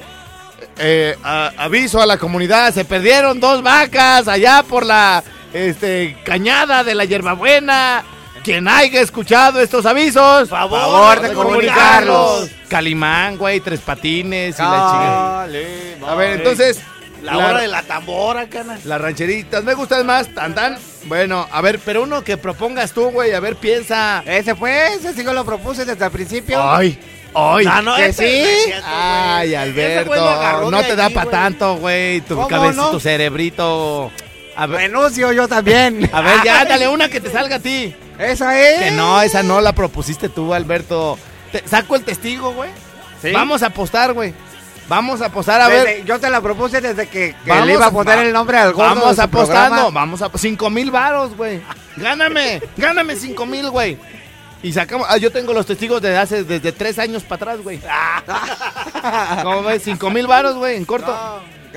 eh, 0.78 1.16
a- 1.24 1.52
aviso 1.56 2.00
a 2.00 2.06
la 2.06 2.18
comunidad, 2.18 2.72
se 2.72 2.84
perdieron 2.84 3.40
dos 3.40 3.62
vacas 3.62 4.28
allá 4.28 4.62
por 4.62 4.86
la 4.86 5.24
este, 5.52 6.16
cañada 6.24 6.84
de 6.84 6.94
la 6.94 7.04
hierbabuena. 7.04 8.04
Quien 8.44 8.68
haya 8.68 9.00
escuchado 9.00 9.58
estos 9.60 9.86
avisos, 9.86 10.50
Favor, 10.50 10.78
Favor 10.80 11.20
de 11.22 11.32
comunicarlos. 11.32 12.50
Calimán, 12.68 13.38
güey, 13.38 13.60
tres 13.60 13.80
patines 13.80 14.58
y 14.58 14.62
la 14.62 14.68
chingada. 14.68 15.38
Dale, 15.40 15.96
A 16.06 16.14
ver, 16.14 16.36
entonces, 16.38 16.80
La 17.22 17.34
la- 17.36 17.46
hora 17.48 17.60
de 17.62 17.68
la 17.68 17.82
tambora, 17.84 18.46
cana. 18.50 18.78
las 18.84 19.00
rancheritas, 19.00 19.64
me 19.64 19.72
gustan 19.72 20.04
más, 20.06 20.28
tan 20.34 20.54
tan. 20.54 20.76
Bueno, 21.04 21.48
a 21.50 21.60
ver, 21.62 21.80
pero 21.84 22.02
uno 22.02 22.22
que 22.22 22.36
propongas 22.36 22.92
tú, 22.92 23.10
güey, 23.10 23.32
a 23.32 23.40
ver, 23.40 23.56
piensa. 23.56 24.22
Ese 24.26 24.54
fue, 24.54 24.94
ese 24.94 25.14
sí 25.14 25.24
que 25.24 25.32
lo 25.32 25.44
propuse 25.44 25.84
desde 25.86 26.04
el 26.04 26.10
principio. 26.10 26.60
Ay, 26.62 26.98
ay. 27.34 27.64
Ah, 27.66 27.80
no, 27.82 27.96
que 27.96 28.06
ese 28.06 28.44
sí. 28.66 28.70
no. 28.78 28.82
Ay, 28.86 29.54
Alberto, 29.54 30.70
no 30.70 30.82
te 30.82 30.96
da 30.96 31.08
para 31.08 31.30
tanto, 31.30 31.76
güey, 31.76 32.20
tu 32.22 32.34
¿Cómo 32.34 32.48
cabeza, 32.48 32.74
no? 32.82 32.90
tu 32.90 33.00
cerebrito. 33.00 34.10
A 34.56 34.66
ver, 34.66 34.82
Renuncio 34.82 35.32
yo 35.32 35.48
también. 35.48 36.08
a 36.12 36.20
ver, 36.20 36.42
ya, 36.44 36.64
dale 36.68 36.88
una 36.88 37.08
que 37.08 37.20
te 37.20 37.30
salga 37.30 37.56
a 37.56 37.60
ti. 37.60 37.94
Esa 38.18 38.58
es. 38.60 38.78
Que 38.84 38.90
no, 38.90 39.20
esa 39.22 39.42
no 39.42 39.60
la 39.60 39.72
propusiste 39.72 40.28
tú, 40.28 40.54
Alberto. 40.54 41.18
Te- 41.52 41.66
saco 41.68 41.96
el 41.96 42.04
testigo, 42.04 42.52
güey. 42.52 42.70
Sí. 43.22 43.30
Vamos 43.32 43.62
a 43.62 43.66
apostar, 43.66 44.12
güey. 44.12 44.34
Vamos 44.86 45.22
a 45.22 45.26
apostar, 45.26 45.60
a 45.62 45.68
Desde- 45.68 45.84
ver. 45.84 46.04
yo 46.04 46.18
te 46.20 46.28
la 46.28 46.40
propuse 46.42 46.80
desde 46.80 47.08
que, 47.08 47.34
que 47.44 47.60
le 47.62 47.72
iba 47.72 47.86
a- 47.86 47.90
poner 47.90 48.18
el 48.18 48.32
nombre 48.32 48.58
al 48.58 48.72
gordo. 48.74 48.94
Vamos 48.94 49.18
apostando, 49.18 49.90
vamos 49.90 50.20
a 50.20 50.30
cinco 50.36 50.68
mil 50.68 50.90
varos, 50.90 51.34
güey. 51.36 51.62
Gáname, 51.96 52.60
gáname 52.76 53.16
cinco 53.16 53.46
mil, 53.46 53.70
güey. 53.70 53.98
Y 54.62 54.72
sacamos, 54.72 55.06
ah, 55.10 55.16
yo 55.18 55.30
tengo 55.32 55.52
los 55.52 55.66
testigos 55.66 56.00
de 56.02 56.16
hace 56.16 56.42
desde 56.44 56.72
tres 56.72 56.98
años 56.98 57.22
para 57.22 57.52
atrás, 57.52 57.62
güey. 57.62 57.80
¿Cómo 59.42 59.62
ves? 59.62 59.82
Cinco 59.84 60.10
mil 60.10 60.26
varos, 60.26 60.56
güey, 60.56 60.76
en 60.76 60.84
corto. 60.84 61.12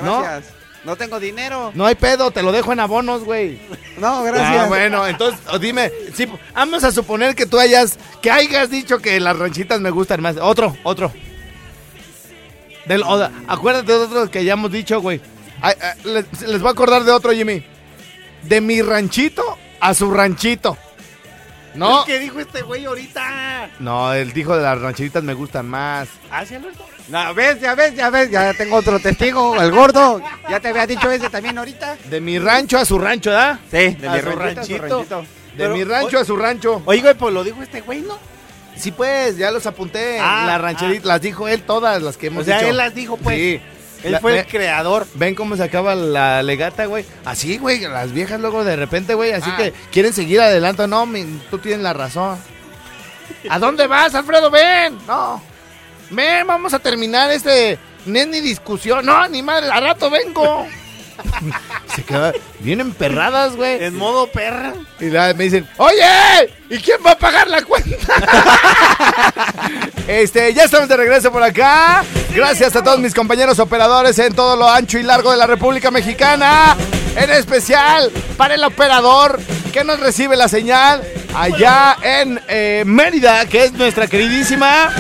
No, 0.02 0.22
gracias. 0.22 0.52
No, 0.54 0.57
tengo 0.96 1.20
dinero. 1.20 1.72
No 1.74 1.86
hay 1.86 1.96
pedo, 1.96 2.32
te 2.32 2.42
lo 2.44 2.52
dejo 2.52 2.72
en 2.72 2.80
abonos, 2.80 3.24
güey. 3.24 3.60
No, 3.98 4.24
gracias. 4.24 4.64
Ah, 4.64 4.68
bueno, 4.68 5.06
entonces, 5.08 5.40
dime, 5.60 5.92
sí, 6.14 6.28
vamos 6.54 6.84
a 6.84 6.92
suponer 6.92 7.36
que 7.36 7.46
tú 7.46 7.60
hayas, 7.60 7.98
que 8.22 8.32
hayas 8.32 8.70
dicho 8.70 9.00
que 9.00 9.20
las 9.20 9.38
ranchitas 9.38 9.82
me 9.82 9.90
gustan 9.90 10.22
más. 10.22 10.38
Otro, 10.38 10.78
otro. 10.84 11.12
Del, 12.86 13.02
o- 13.04 13.30
acuérdate 13.48 13.92
de 13.92 13.98
otro 13.98 14.32
que 14.32 14.40
hayamos 14.40 14.72
dicho, 14.72 15.02
güey. 15.02 15.20
Ay, 15.62 15.76
ay, 15.82 16.00
les, 16.06 16.42
les 16.44 16.62
voy 16.62 16.70
a 16.70 16.72
acordar 16.72 17.04
de 17.04 17.12
otro, 17.12 17.32
Jimmy. 17.34 17.64
De 18.44 18.62
mi 18.62 18.82
ranchito 18.82 19.44
a 19.82 19.94
su 19.94 20.10
ranchito. 20.12 20.78
No, 21.78 22.04
¿Qué 22.06 22.20
dijo 22.20 22.40
este 22.40 22.62
güey 22.62 22.86
ahorita? 22.86 23.70
no, 23.80 24.14
él 24.14 24.34
dijo 24.34 24.56
de 24.56 24.64
las 24.64 24.80
rancheritas 24.82 25.24
me 25.24 25.34
gustan 25.34 25.68
más. 25.68 26.08
¿Ah, 26.32 26.46
sí, 26.46 26.56
Alberto? 26.56 26.86
No, 27.08 27.34
ves, 27.34 27.62
ya 27.62 27.74
ves, 27.76 27.96
ya 27.96 28.10
ves, 28.10 28.30
ya 28.30 28.54
tengo 28.54 28.76
otro 28.76 29.00
testigo, 29.00 29.62
el 29.62 29.72
gordo. 29.72 30.22
Ya 30.50 30.60
te 30.60 30.70
había 30.70 30.86
dicho 30.88 31.10
ese 31.10 31.30
también 31.30 31.58
ahorita. 31.58 31.98
De 32.10 32.20
mi 32.20 32.38
rancho 32.40 32.78
a 32.78 32.84
su 32.86 33.00
rancho, 33.00 33.30
¿verdad? 33.30 33.60
Sí, 33.72 33.96
de 33.96 34.08
A 34.08 34.14
mi 34.14 34.20
su 34.20 34.26
ranchito, 34.32 34.60
a 34.60 34.66
su 34.66 34.78
ranchito. 34.78 35.22
De 35.22 35.28
Pero, 35.58 35.74
mi 35.76 35.84
rancho 35.86 36.20
a 36.20 36.26
su 36.26 36.36
rancho. 36.36 36.82
Oye, 36.86 37.02
güey, 37.02 37.14
pues 37.14 37.34
lo 37.34 37.44
dijo 37.44 37.62
este 37.64 37.82
güey, 37.82 38.02
¿no? 38.02 38.18
Sí, 38.76 38.92
pues, 38.92 39.38
ya 39.38 39.50
los 39.52 39.66
apunté. 39.66 40.20
Ah, 40.20 40.44
las 40.46 40.62
rancheritas, 40.62 41.06
las 41.06 41.22
dijo 41.22 41.48
él 41.48 41.64
todas, 41.64 42.02
las 42.02 42.18
que 42.18 42.28
hemos 42.28 42.42
O 42.42 42.46
sea, 42.46 42.58
dicho. 42.58 42.70
él 42.70 42.78
las 42.78 42.94
dijo, 42.94 43.18
pues. 43.18 43.36
Sí. 43.38 43.62
Él 44.04 44.12
La- 44.14 44.20
fue 44.20 44.34
ve- 44.34 44.40
el 44.40 44.48
creador. 44.48 45.08
Ven 45.16 45.34
cómo 45.36 45.56
se 45.56 45.64
acaba 45.64 45.96
la 45.96 46.44
legata, 46.44 46.86
güey. 46.86 47.06
Así, 47.26 47.58
güey, 47.58 47.80
las 47.82 48.12
viejas 48.12 48.40
luego 48.40 48.64
de 48.64 48.76
repente, 48.76 49.14
güey, 49.16 49.32
así 49.32 49.50
Ah. 49.52 49.58
que 49.58 49.74
quieren 49.92 50.14
seguir 50.14 50.40
adelante. 50.42 50.88
No, 50.88 51.06
mi- 51.06 51.40
tú 51.50 51.58
tienes 51.60 51.82
la 51.82 51.94
razón. 51.94 52.38
¿A 53.50 53.60
dónde 53.60 53.88
vas, 53.88 54.14
Alfredo? 54.16 54.50
Ven. 54.52 54.98
No. 55.08 55.42
Ven, 56.12 56.48
vamos 56.48 56.74
a 56.74 56.80
terminar 56.80 57.32
este... 57.32 57.78
No 58.06 58.20
es 58.20 58.28
ni 58.28 58.40
discusión. 58.40 59.06
No, 59.06 59.28
ni 59.28 59.42
madre, 59.44 59.70
a 59.70 59.80
rato 59.82 60.10
vengo. 60.10 60.66
se 61.96 62.04
quedan 62.04 62.34
bien 62.60 62.82
emperradas, 62.82 63.56
güey. 63.56 63.84
En 63.84 63.96
modo 63.96 64.28
perra. 64.28 64.74
Y 65.00 65.06
la- 65.06 65.34
me 65.34 65.46
dicen, 65.46 65.68
oye, 65.78 66.54
¿y 66.70 66.78
quién 66.80 66.98
va 67.06 67.12
a 67.12 67.18
pagar 67.18 67.48
la 67.50 67.62
cuenta? 67.64 67.96
este, 70.08 70.54
ya 70.54 70.64
estamos 70.64 70.90
de 70.90 70.98
regreso 70.98 71.32
por 71.32 71.44
acá. 71.44 72.04
Gracias 72.34 72.76
a 72.76 72.84
todos 72.84 73.00
mis 73.00 73.14
compañeros 73.14 73.60
operadores 73.60 74.18
en 74.20 74.34
todo 74.34 74.56
lo 74.56 74.70
ancho 74.70 74.98
y 74.98 75.04
largo 75.04 75.32
de 75.32 75.38
la 75.38 75.48
República 75.48 75.92
Mexicana. 75.92 76.76
En 77.16 77.30
especial 77.32 78.12
para 78.38 78.56
el 78.56 78.64
operador 78.64 79.40
que 79.74 79.84
nos 79.84 80.00
recibe 80.00 80.36
la 80.36 80.48
señal 80.48 81.04
allá 81.36 81.98
en 82.02 82.40
eh, 82.48 82.84
Mérida, 82.86 83.46
que 83.48 83.66
es 83.66 83.74
nuestra 83.74 84.08
queridísima 84.08 84.92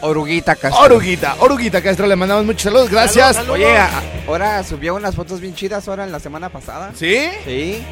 Oruguita 0.00 0.54
Castro. 0.56 0.82
Oruguita. 0.84 1.36
Oruguita 1.38 1.82
Castro, 1.82 2.06
le 2.06 2.16
mandamos 2.16 2.44
muchos 2.44 2.62
saludos. 2.62 2.90
Gracias. 2.90 3.36
Saludos, 3.36 3.54
Oye, 3.56 3.76
a- 3.76 4.02
ahora 4.26 4.62
subió 4.64 4.94
unas 4.94 5.14
fotos 5.14 5.40
bien 5.40 5.54
chidas 5.54 5.88
ahora 5.88 6.04
en 6.04 6.12
la 6.12 6.20
semana 6.20 6.48
pasada. 6.50 6.92
¿Sí? 6.94 7.18
Sí. 7.44 7.82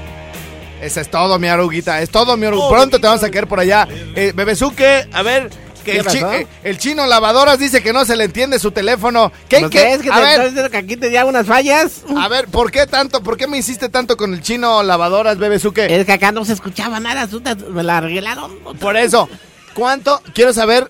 Eso 0.81 1.01
es 1.01 1.09
todo, 1.11 1.39
mi 1.39 1.49
Aruguita. 1.49 2.01
Es 2.03 2.11
todo, 2.11 2.37
mi 2.37 2.47
Aruguita. 2.47 2.67
Oh, 2.69 2.71
Pronto 2.73 2.99
te 3.01 3.07
vamos 3.07 3.23
a 3.23 3.31
caer 3.31 3.47
por 3.47 3.61
allá. 3.61 3.87
Eh, 4.15 4.33
Bebezuque, 4.35 5.09
a 5.13 5.23
ver. 5.23 5.49
Que 5.85 5.93
¿Qué 5.93 5.99
el, 5.99 6.07
chi- 6.07 6.21
pasó? 6.21 6.33
eh, 6.35 6.47
el 6.63 6.79
chino 6.79 7.07
lavadoras 7.07 7.59
dice 7.59 7.83
que 7.83 7.93
no 7.93 8.05
se 8.05 8.15
le 8.15 8.23
entiende 8.25 8.61
su 8.61 8.71
teléfono. 8.71 9.33
¿Qué? 9.49 9.61
¿No 9.63 9.69
qué? 9.69 9.81
crees 9.81 10.03
que 10.03 10.11
a 10.13 10.15
te 10.15 10.21
ver, 10.21 10.41
diciendo 10.45 10.71
que 10.71 10.77
aquí 10.77 10.97
tenía 10.97 11.25
unas 11.25 11.45
fallas? 11.47 12.03
a 12.17 12.29
ver, 12.29 12.47
¿por 12.47 12.71
qué 12.71 12.87
tanto? 12.87 13.21
¿Por 13.21 13.37
qué 13.37 13.49
me 13.49 13.59
hiciste 13.59 13.89
tanto 13.89 14.17
con 14.17 14.33
el 14.33 14.43
chino 14.43 14.81
lavadoras, 14.85 15.39
Bebezuque? 15.39 15.87
Es 15.99 16.07
que 16.07 16.13
acá 16.13 16.31
no 16.31 16.45
se 16.45 16.53
escuchaba 16.53 17.01
nada, 17.01 17.27
tú 17.27 17.41
te- 17.41 17.57
me 17.57 17.83
la 17.83 17.97
arreglaron. 17.99 18.57
Por 18.79 18.97
eso, 18.97 19.29
¿cuánto? 19.75 20.21
Quiero 20.35 20.53
saber, 20.53 20.89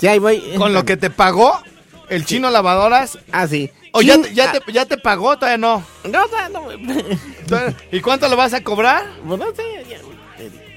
Sí, 0.00 0.06
ahí 0.06 0.18
voy. 0.18 0.42
con 0.56 0.72
lo 0.72 0.84
que 0.84 0.96
te 0.96 1.10
pagó 1.10 1.60
el 2.08 2.24
chino 2.24 2.50
lavadoras. 2.50 3.18
Ah, 3.32 3.46
sí. 3.46 3.70
¿O 3.92 4.02
ya, 4.02 4.20
te- 4.20 4.32
ya, 4.34 4.52
te, 4.52 4.72
ya 4.72 4.84
te 4.86 4.96
pagó? 4.98 5.36
Todavía 5.36 5.58
no. 5.58 5.82
ah, 6.04 6.08
No, 6.08 6.70
no, 6.70 6.70
no. 7.50 7.74
¿Y 7.90 8.00
cuánto 8.00 8.28
lo 8.28 8.36
vas 8.36 8.54
a 8.54 8.62
cobrar? 8.62 9.04
Pues 9.26 9.38
no 9.40 9.46
sé, 9.54 9.62
ya, 9.88 9.98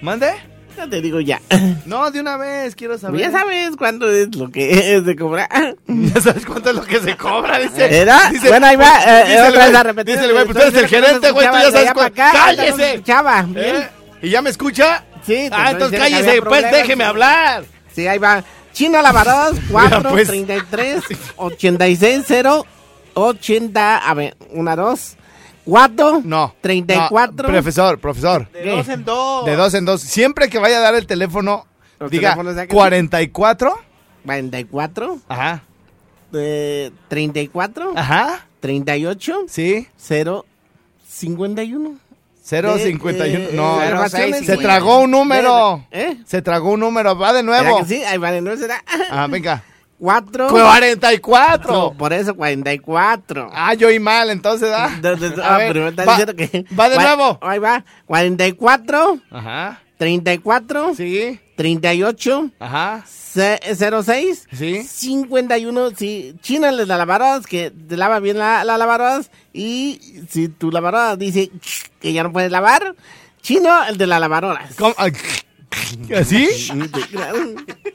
¿Mande? 0.01 0.31
ya 0.77 0.87
te 0.87 1.01
digo 1.01 1.19
ya. 1.19 1.41
No, 1.85 2.09
de 2.11 2.21
una 2.21 2.37
vez, 2.37 2.75
quiero 2.75 2.97
saber. 2.97 3.19
Ya 3.19 3.29
sabes 3.31 3.75
cuándo 3.77 4.09
es 4.09 4.33
lo 4.35 4.49
que 4.49 4.95
es 4.95 5.05
de 5.05 5.15
cobrar. 5.15 5.75
Ya 5.87 6.21
sabes 6.21 6.45
cuánto 6.45 6.69
es 6.69 6.75
lo 6.77 6.83
que 6.83 6.99
se 6.99 7.15
cobra, 7.17 7.59
dice. 7.59 8.01
¿Era? 8.01 8.29
Dice- 8.31 8.47
bueno, 8.47 8.65
ahí 8.67 8.77
va. 8.77 8.93
eh, 9.05 9.23
dice 9.25 9.37
el 9.37 9.49
otra 9.49 9.59
vez 9.63 9.69
güey, 9.69 9.75
a 9.75 9.83
repetir. 9.83 10.15
Dice 10.15 10.25
el 10.27 10.33
güey, 10.33 10.45
pues 10.45 10.57
tú 10.57 10.63
eres 10.63 10.81
el 10.81 10.87
gerente, 10.87 11.31
güey, 11.31 11.47
tú 11.47 11.53
ya 11.53 11.71
sabes 11.71 11.91
no 11.93 12.13
¡Cállese! 12.13 13.03
bien. 13.03 13.57
¿Eh? 13.57 13.89
¿Y 14.23 14.29
ya 14.29 14.41
me 14.41 14.49
escucha? 14.49 15.03
Sí, 15.25 15.49
Ah, 15.51 15.71
entonces 15.71 15.99
cállese, 15.99 16.41
pues 16.41 16.71
déjeme 16.71 17.03
hablar. 17.03 17.63
Sí, 17.93 18.07
ahí 18.07 18.17
va. 18.17 18.43
Chino 18.73 19.01
Lavadoras, 19.01 19.53
4, 19.71 20.09
pues. 20.09 20.27
33, 20.27 21.03
86, 21.37 22.23
0, 22.27 22.65
80, 23.13 23.97
a 23.97 24.13
ver, 24.13 24.37
una, 24.51 24.75
dos, 24.75 25.15
4, 25.65 26.21
No. 26.23 26.53
34. 26.61 27.47
no, 27.47 27.53
profesor, 27.53 27.99
profesor. 27.99 28.49
De 28.51 28.63
¿Qué? 28.63 28.69
dos 28.71 28.87
en 28.89 29.05
dos. 29.05 29.45
De 29.45 29.55
dos 29.55 29.73
en 29.73 29.85
dos. 29.85 30.01
Siempre 30.01 30.49
que 30.49 30.57
vaya 30.59 30.77
a 30.77 30.81
dar 30.81 30.95
el 30.95 31.05
teléfono, 31.05 31.65
Los 31.99 32.09
diga 32.09 32.29
teléfonos 32.31 32.55
de 32.55 32.61
aquí. 32.63 32.73
44. 32.73 33.75
44, 34.25 35.19
Ajá. 35.27 35.63
eh, 36.33 36.91
34, 37.09 37.93
Ajá. 37.95 38.45
38, 38.59 39.45
Sí. 39.47 39.87
0, 39.97 40.45
51. 41.07 41.95
051. 42.43 43.23
Eh, 43.23 43.49
no, 43.53 43.81
eh, 43.83 43.91
no, 43.91 44.09
se 44.09 44.57
tragó 44.57 44.99
un 45.01 45.11
número. 45.11 45.85
¿Eh? 45.91 46.17
Se 46.25 46.41
tragó 46.41 46.71
un 46.71 46.79
número. 46.79 47.17
Va 47.17 47.33
de 47.33 47.41
¿Será 47.41 47.61
nuevo. 47.61 47.79
que 47.79 47.85
sí? 47.85 48.03
Ahí 48.03 48.17
va 48.17 48.31
de 48.31 48.41
nuevo, 48.41 48.59
será. 48.59 48.83
Ah, 49.11 49.27
venga. 49.29 49.63
4. 49.99 50.47
44. 50.47 51.93
por 51.95 52.11
eso 52.11 52.35
44. 52.35 53.51
Ah, 53.53 53.75
yo 53.75 53.87
oí 53.87 53.99
mal, 53.99 54.31
entonces, 54.31 54.71
¿ah? 54.73 54.85
A 54.85 55.53
ah, 55.53 55.57
ver, 55.57 55.73
pero 55.73 55.83
me 55.83 55.89
está 55.91 56.05
va- 56.05 56.17
diciendo 56.17 56.35
que. 56.35 56.65
va 56.77 56.89
de 56.89 56.97
nuevo. 56.97 57.37
Ahí 57.41 57.59
va. 57.59 57.85
44, 58.07 59.19
Ajá. 59.29 59.79
34, 59.97 60.95
Sí. 60.95 61.39
38, 61.55 62.51
Ajá. 62.59 63.03
ce- 63.05 63.59
06, 63.75 64.47
Sí. 64.51 64.83
51. 64.83 65.91
Si 65.91 66.35
China 66.41 66.71
les 66.71 66.87
la 66.87 66.97
lavadoras, 66.97 67.45
que 67.47 67.71
te 67.71 67.97
lava 67.97 68.19
bien 68.19 68.37
la, 68.37 68.63
la. 68.63 69.21
Y 69.53 69.99
si 70.29 70.47
tu 70.47 70.71
lavadora 70.71 71.15
dice 71.15 71.49
que 71.99 72.13
ya 72.13 72.23
no 72.23 72.31
puedes 72.31 72.51
lavar, 72.51 72.95
chino, 73.41 73.69
el 73.85 73.97
de 73.97 74.07
la 74.07 74.19
lavadoras. 74.19 74.75
¿Cómo? 74.75 74.95
¿Así? 76.15 76.49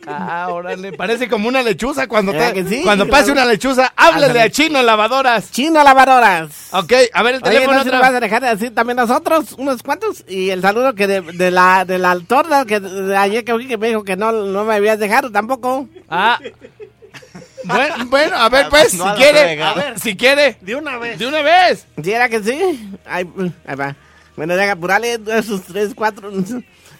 Ah, 0.06 0.48
órale. 0.50 0.92
Parece 0.92 1.28
como 1.28 1.48
una 1.48 1.62
lechuza. 1.62 2.06
Cuando, 2.06 2.32
¿Verdad 2.32 2.54
te- 2.54 2.64
sí? 2.66 2.80
cuando 2.82 3.06
pase 3.06 3.26
Claro. 3.32 3.42
una 3.42 3.50
lechuza, 3.52 3.92
háblele 3.96 4.26
Ándale. 4.26 4.40
a 4.42 4.50
chino 4.50 4.82
lavadoras. 4.82 5.50
Chino 5.50 5.82
lavadoras. 5.84 6.50
Ok, 6.72 6.92
a 7.12 7.22
ver 7.22 7.34
el 7.36 7.42
Oye, 7.42 7.52
teléfono 7.52 7.76
no 7.78 7.82
se 7.82 7.88
otra 7.88 7.98
lo 7.98 8.04
vas 8.04 8.14
a 8.14 8.20
dejar 8.20 8.42
de 8.42 8.48
decir 8.48 8.74
también 8.74 8.96
nosotros, 8.96 9.52
unos 9.58 9.82
cuantos, 9.82 10.24
y 10.28 10.50
el 10.50 10.62
saludo 10.62 10.94
que 10.94 11.06
de, 11.06 11.20
de 11.20 11.50
la 11.50 11.84
de 11.84 11.98
la 11.98 12.18
torta 12.20 12.64
que 12.64 12.80
de 12.80 13.16
ayer 13.16 13.44
que 13.44 13.56
que 13.66 13.76
me 13.76 13.88
dijo 13.88 14.04
que 14.04 14.16
no, 14.16 14.32
no 14.32 14.64
me 14.64 14.74
habías 14.74 14.98
dejado 14.98 15.30
tampoco. 15.30 15.88
Ah. 16.08 16.38
Bueno, 17.64 17.94
bueno, 18.06 18.36
a 18.36 18.48
ver, 18.48 18.68
pues, 18.68 18.94
No 18.94 19.10
si 19.16 19.16
quiere, 19.22 19.60
a 19.60 19.74
ver, 19.74 19.98
si 19.98 20.16
quiere, 20.16 20.56
De 20.60 20.76
una 20.76 20.98
vez. 20.98 21.18
de 21.18 21.26
una 21.26 21.42
vez. 21.42 21.84
¿Sí 22.00 22.12
era 22.12 22.28
que 22.28 22.40
sí? 22.40 22.92
Ahí, 23.04 23.26
ahí 23.66 23.74
va. 23.74 23.96
Bueno, 24.36 24.54
deja 24.54 24.72
apurarle 24.72 25.18
esos 25.34 25.62
tres, 25.62 25.92
cuatro. 25.92 26.30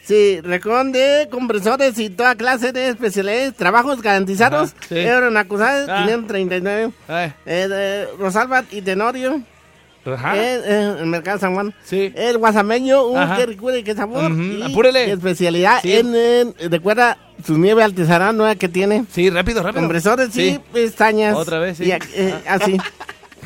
Sí, 0.07 0.41
recoge 0.41 1.29
compresores 1.31 1.99
y 1.99 2.11
toda 2.11 2.37
clase 2.37 2.73
de 2.73 2.89
especialidades, 2.89 3.55
trabajos 3.55 4.01
garantizados. 4.03 4.71
Ajá, 4.77 4.87
sí. 4.89 4.99
Euron 4.99 5.37
acusados, 5.37 5.89
Ah. 5.91 6.03
539. 6.07 6.93
Ay, 7.09 7.33
Eh, 7.45 7.67
de 7.69 8.07
Rosalba 8.19 8.65
y 8.71 8.83
Tenorio. 8.83 9.43
Ajá. 10.05 10.37
Eh, 10.37 10.61
eh, 10.65 10.95
el 11.01 11.07
mercado 11.07 11.39
San 11.41 11.55
Juan. 11.55 11.75
Sí. 11.83 12.13
El 12.15 12.39
guasameño, 12.39 13.05
un 13.07 13.19
Ajá. 13.19 13.37
que 13.39 13.47
recuerde 13.47 13.83
qué 13.83 13.95
sabor. 13.97 14.31
Apúrele. 14.65 15.11
Especialidad 15.11 15.81
Sí. 15.83 15.93
en, 15.97 16.15
en- 16.15 16.55
recuerda 16.71 17.19
su 17.45 17.59
nieve 17.59 17.83
artesanal 17.83 18.37
nueva 18.37 18.55
que 18.55 18.69
tiene. 18.69 19.05
Sí, 19.11 19.29
rápido, 19.31 19.65
rápido. 19.65 19.81
Compresores 19.83 20.37
y 20.37 20.61
pestañas. 20.73 21.35
Otra 21.37 21.59
vez, 21.59 21.79
sí. 21.79 21.85
Y, 21.87 21.91
eh, 21.91 22.35
así. 22.49 22.77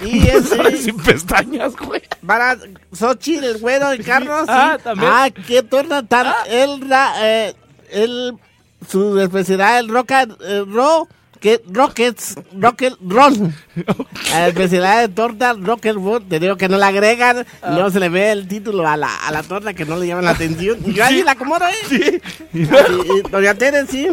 Y 0.03 0.21
sin 0.83 0.97
pestañas, 0.97 1.77
güey. 1.77 2.03
para 2.27 2.57
Xochitl, 2.93 3.45
el 3.45 3.59
güero 3.59 3.93
y 3.95 3.99
Carlos. 3.99 4.45
Ah, 4.49 4.75
sí. 4.79 4.85
también. 4.85 5.11
Ah, 5.13 5.29
qué 5.31 5.63
torta 5.63 6.03
tan. 6.03 6.27
El, 6.49 6.89
ra- 6.89 7.15
eh, 7.21 7.55
el, 7.91 8.35
su 8.89 9.19
especialidad, 9.21 9.79
el 9.79 9.89
roca, 9.89 10.23
eh, 10.41 10.65
ro, 10.67 11.07
que, 11.41 11.61
rockets, 11.73 12.35
rocket 12.57 12.95
roll. 13.01 13.53
La 14.31 14.49
especialidad 14.49 15.01
de 15.01 15.09
torta, 15.09 15.55
rocket 15.55 15.95
roll. 15.95 16.23
Te 16.29 16.39
digo 16.39 16.57
que 16.57 16.69
no 16.69 16.77
le 16.77 16.85
agregan, 16.85 17.47
Ah. 17.63 17.71
no 17.71 17.91
se 17.91 17.99
le 18.01 18.09
ve 18.09 18.31
el 18.31 18.47
título 18.47 18.87
a 18.87 18.97
la, 18.97 19.15
a 19.27 19.33
la 19.33 19.43
torta 19.43 19.73
que 19.75 19.85
no 19.85 19.97
le 19.97 20.07
llaman 20.07 20.25
la 20.27 20.33
atención. 20.33 20.79
Y 20.87 20.93
yo 20.93 21.05
ahí 21.05 21.23
la 21.23 21.33
acomodo, 21.33 21.65
¿eh? 21.67 21.75
Sí. 21.89 22.21
Y 22.53 23.29
Doña 23.31 23.55
Tere, 23.55 23.87
sí. 23.87 24.09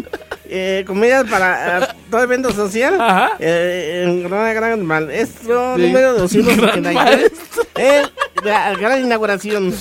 Eh, 0.49 0.83
comidas 0.87 1.25
para 1.29 1.79
eh, 1.83 1.87
todo 2.09 2.21
evento 2.23 2.51
social. 2.53 2.99
Ajá. 2.99 3.31
Eh, 3.39 4.05
en 4.07 4.23
gran, 4.23 4.55
gran 4.55 4.85
maestro 4.85 5.75
Sí. 5.75 5.81
número 5.81 6.13
Gran 6.13 6.17
273. 6.27 6.93
maestro. 6.93 7.63
Eh, 7.75 8.03
la 8.43 8.73
gran 8.75 9.01
inauguración. 9.03 9.73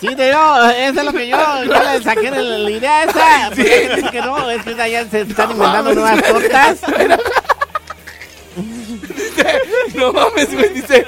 Sí, 0.00 0.08
te 0.16 0.26
digo, 0.26 0.56
eso 0.70 1.00
es 1.00 1.04
lo 1.06 1.12
que 1.12 1.28
yo, 1.28 1.36
yo 1.64 1.72
le 1.72 2.02
saqué 2.02 2.30
la, 2.30 2.40
la 2.40 2.70
idea 2.70 3.04
esa. 3.04 3.54
Sí. 3.54 3.62
dice 3.62 4.10
que 4.10 4.20
no, 4.22 4.50
es 4.50 4.62
que 4.64 4.74
ya 4.74 5.08
se 5.08 5.20
están 5.20 5.50
inventando 5.50 5.94
nuevas 5.94 6.22
tortas. 6.22 6.79
No 9.94 10.12
mames, 10.12 10.52
güey, 10.54 10.68
dice, 10.70 11.04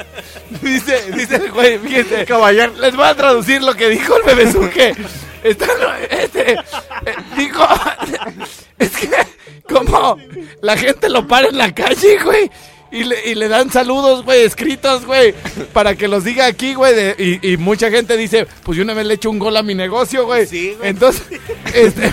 dice, 0.62 1.12
dice 1.12 1.36
el 1.36 1.50
güey, 1.50 1.78
fíjate, 1.78 2.24
caballero, 2.24 2.72
les 2.78 2.94
voy 2.96 3.04
a 3.06 3.14
traducir 3.14 3.62
lo 3.62 3.74
que 3.74 3.88
dijo 3.88 4.16
el 4.16 4.22
bebezuque. 4.22 4.94
Está, 5.42 5.66
este, 6.10 6.52
eh, 6.52 6.56
dijo, 7.36 7.64
es 8.78 8.90
que 8.90 9.10
como 9.68 10.16
la 10.60 10.76
gente 10.76 11.08
lo 11.08 11.26
para 11.26 11.48
en 11.48 11.58
la 11.58 11.74
calle, 11.74 12.18
güey, 12.22 12.50
y 12.90 13.04
le, 13.04 13.30
y 13.30 13.34
le 13.34 13.48
dan 13.48 13.70
saludos, 13.70 14.24
güey, 14.24 14.42
escritos, 14.42 15.04
güey, 15.06 15.34
para 15.72 15.94
que 15.96 16.08
los 16.08 16.24
diga 16.24 16.46
aquí, 16.46 16.74
güey, 16.74 16.94
de- 16.94 17.40
y, 17.42 17.52
y 17.52 17.56
mucha 17.56 17.90
gente 17.90 18.16
dice, 18.16 18.46
pues 18.62 18.76
yo 18.76 18.84
una 18.84 18.94
vez 18.94 19.06
le 19.06 19.14
echo 19.14 19.30
un 19.30 19.38
gol 19.38 19.56
a 19.56 19.62
mi 19.62 19.74
negocio, 19.74 20.26
güey. 20.26 20.46
Sí, 20.46 20.74
güey. 20.76 20.90
Entonces, 20.90 21.22
este, 21.74 22.12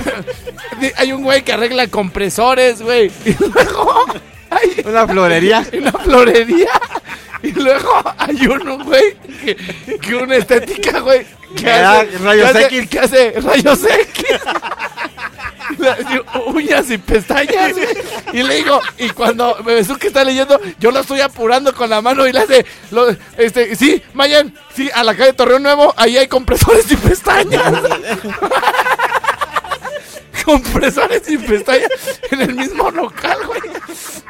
hay 0.98 1.12
un 1.14 1.24
güey 1.24 1.44
que 1.44 1.54
arregla 1.54 1.88
compresores, 1.88 2.82
güey, 2.82 3.12
y 3.26 3.36
luego... 3.40 4.06
hay- 4.50 4.82
Una 4.86 5.08
florería. 5.08 5.66
una 5.74 5.92
florería. 5.92 6.70
Y 7.42 7.52
luego 7.54 8.02
hay 8.18 8.48
uno, 8.48 8.84
güey, 8.84 9.16
que, 9.44 9.56
que 10.02 10.16
una 10.16 10.36
estética, 10.36 11.00
güey, 11.00 11.26
que 11.56 11.70
hace, 11.72 12.18
rayos 12.18 12.52
que 12.52 12.58
hace- 12.58 12.66
X. 12.76 12.90
que 12.90 13.00
hace 13.00 13.32
rayos 13.42 13.80
X. 13.86 14.26
Uñas 16.48 16.90
y 16.92 16.98
pestañas, 16.98 17.74
güey. 17.74 17.88
Y 18.34 18.44
le 18.44 18.56
digo, 18.56 18.82
y 18.98 19.10
cuando 19.12 19.56
Bebezuque 19.64 20.08
está 20.08 20.24
leyendo, 20.24 20.60
yo 20.80 20.92
lo 20.92 21.00
estoy 21.00 21.22
apurando 21.22 21.74
con 21.74 21.90
la 21.90 22.02
mano 22.02 22.28
y 22.28 22.34
le 22.34 22.40
hace, 22.40 22.66
lo- 22.92 23.16
este, 23.38 23.76
sí, 23.76 24.02
Mayan, 24.14 24.54
sí, 24.76 24.90
a 24.94 25.04
la 25.04 25.16
calle 25.16 25.32
Torreón 25.34 25.64
Nuevo, 25.64 25.94
ahí 25.96 26.18
hay 26.18 26.28
compresores 26.28 26.92
y 26.92 26.96
pestañas. 26.98 27.74
compresores 30.50 31.30
y 31.30 31.38
pestañas 31.38 31.92
en 32.32 32.42
el 32.42 32.56
mismo 32.56 32.90
local, 32.90 33.38
güey. 33.46 33.60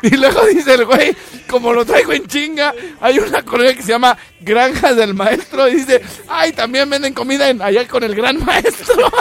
Y 0.02 0.18
luego 0.18 0.46
dice 0.48 0.74
el 0.74 0.86
güey, 0.86 1.16
como 1.48 1.74
lo 1.74 1.86
traigo 1.86 2.12
en 2.12 2.28
chinga, 2.28 2.74
hay 3.00 3.20
una 3.20 3.42
colonia 3.44 3.74
que 3.74 3.82
se 3.82 3.90
llama 3.90 4.18
Granjas 4.42 4.96
del 4.98 5.14
Maestro 5.14 5.68
y 5.70 5.76
dice, 5.76 6.02
ay, 6.28 6.52
también 6.52 6.90
venden 6.90 7.14
comida 7.14 7.46
allá 7.60 7.88
con 7.88 8.04
el 8.04 8.16
gran 8.16 8.44
maestro. 8.44 8.96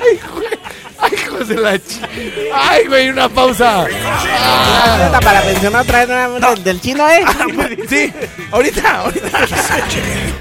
ay, 0.00 0.20
güey. 0.34 0.49
Ay, 1.10 1.18
hijos 1.24 1.48
de 1.48 1.54
la 1.56 1.78
chi... 1.78 2.00
Ay, 2.54 2.86
güey, 2.86 3.08
una 3.10 3.28
pausa. 3.28 3.86
Ah, 4.04 5.20
Para 5.22 5.42
mencionar 5.44 5.82
otra 5.82 6.00
vez 6.00 6.08
nuevamente 6.08 6.62
del 6.62 6.80
chino, 6.80 7.08
¿eh? 7.08 7.24
sí, 7.88 8.12
ahorita, 8.50 9.00
ahorita. 9.00 9.46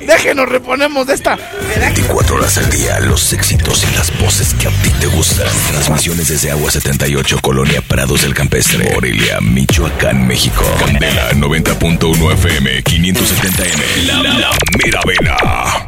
Déjenos, 0.05 0.49
reponemos 0.49 1.07
de 1.07 1.13
esta. 1.13 1.37
24 1.79 2.35
horas 2.35 2.57
al 2.57 2.69
día, 2.69 2.99
los 2.99 3.31
éxitos 3.33 3.85
y 3.91 3.95
las 3.95 4.17
voces 4.19 4.53
que 4.55 4.67
a 4.67 4.71
ti 4.81 4.89
te 4.99 5.07
gustan. 5.07 5.47
Transmisiones 5.71 6.27
desde 6.27 6.51
Agua 6.51 6.71
78, 6.71 7.39
Colonia 7.41 7.81
Prados 7.81 8.21
del 8.23 8.33
Campestre, 8.33 8.91
Morelia, 8.93 9.39
Michoacán, 9.41 10.27
México. 10.27 10.63
Candela 10.79 11.31
90.1 11.33 12.33
FM, 12.33 12.83
570M. 12.83 14.05
La, 14.05 14.23
la 14.23 14.51
Mera 14.83 15.01
Vena. 15.05 15.87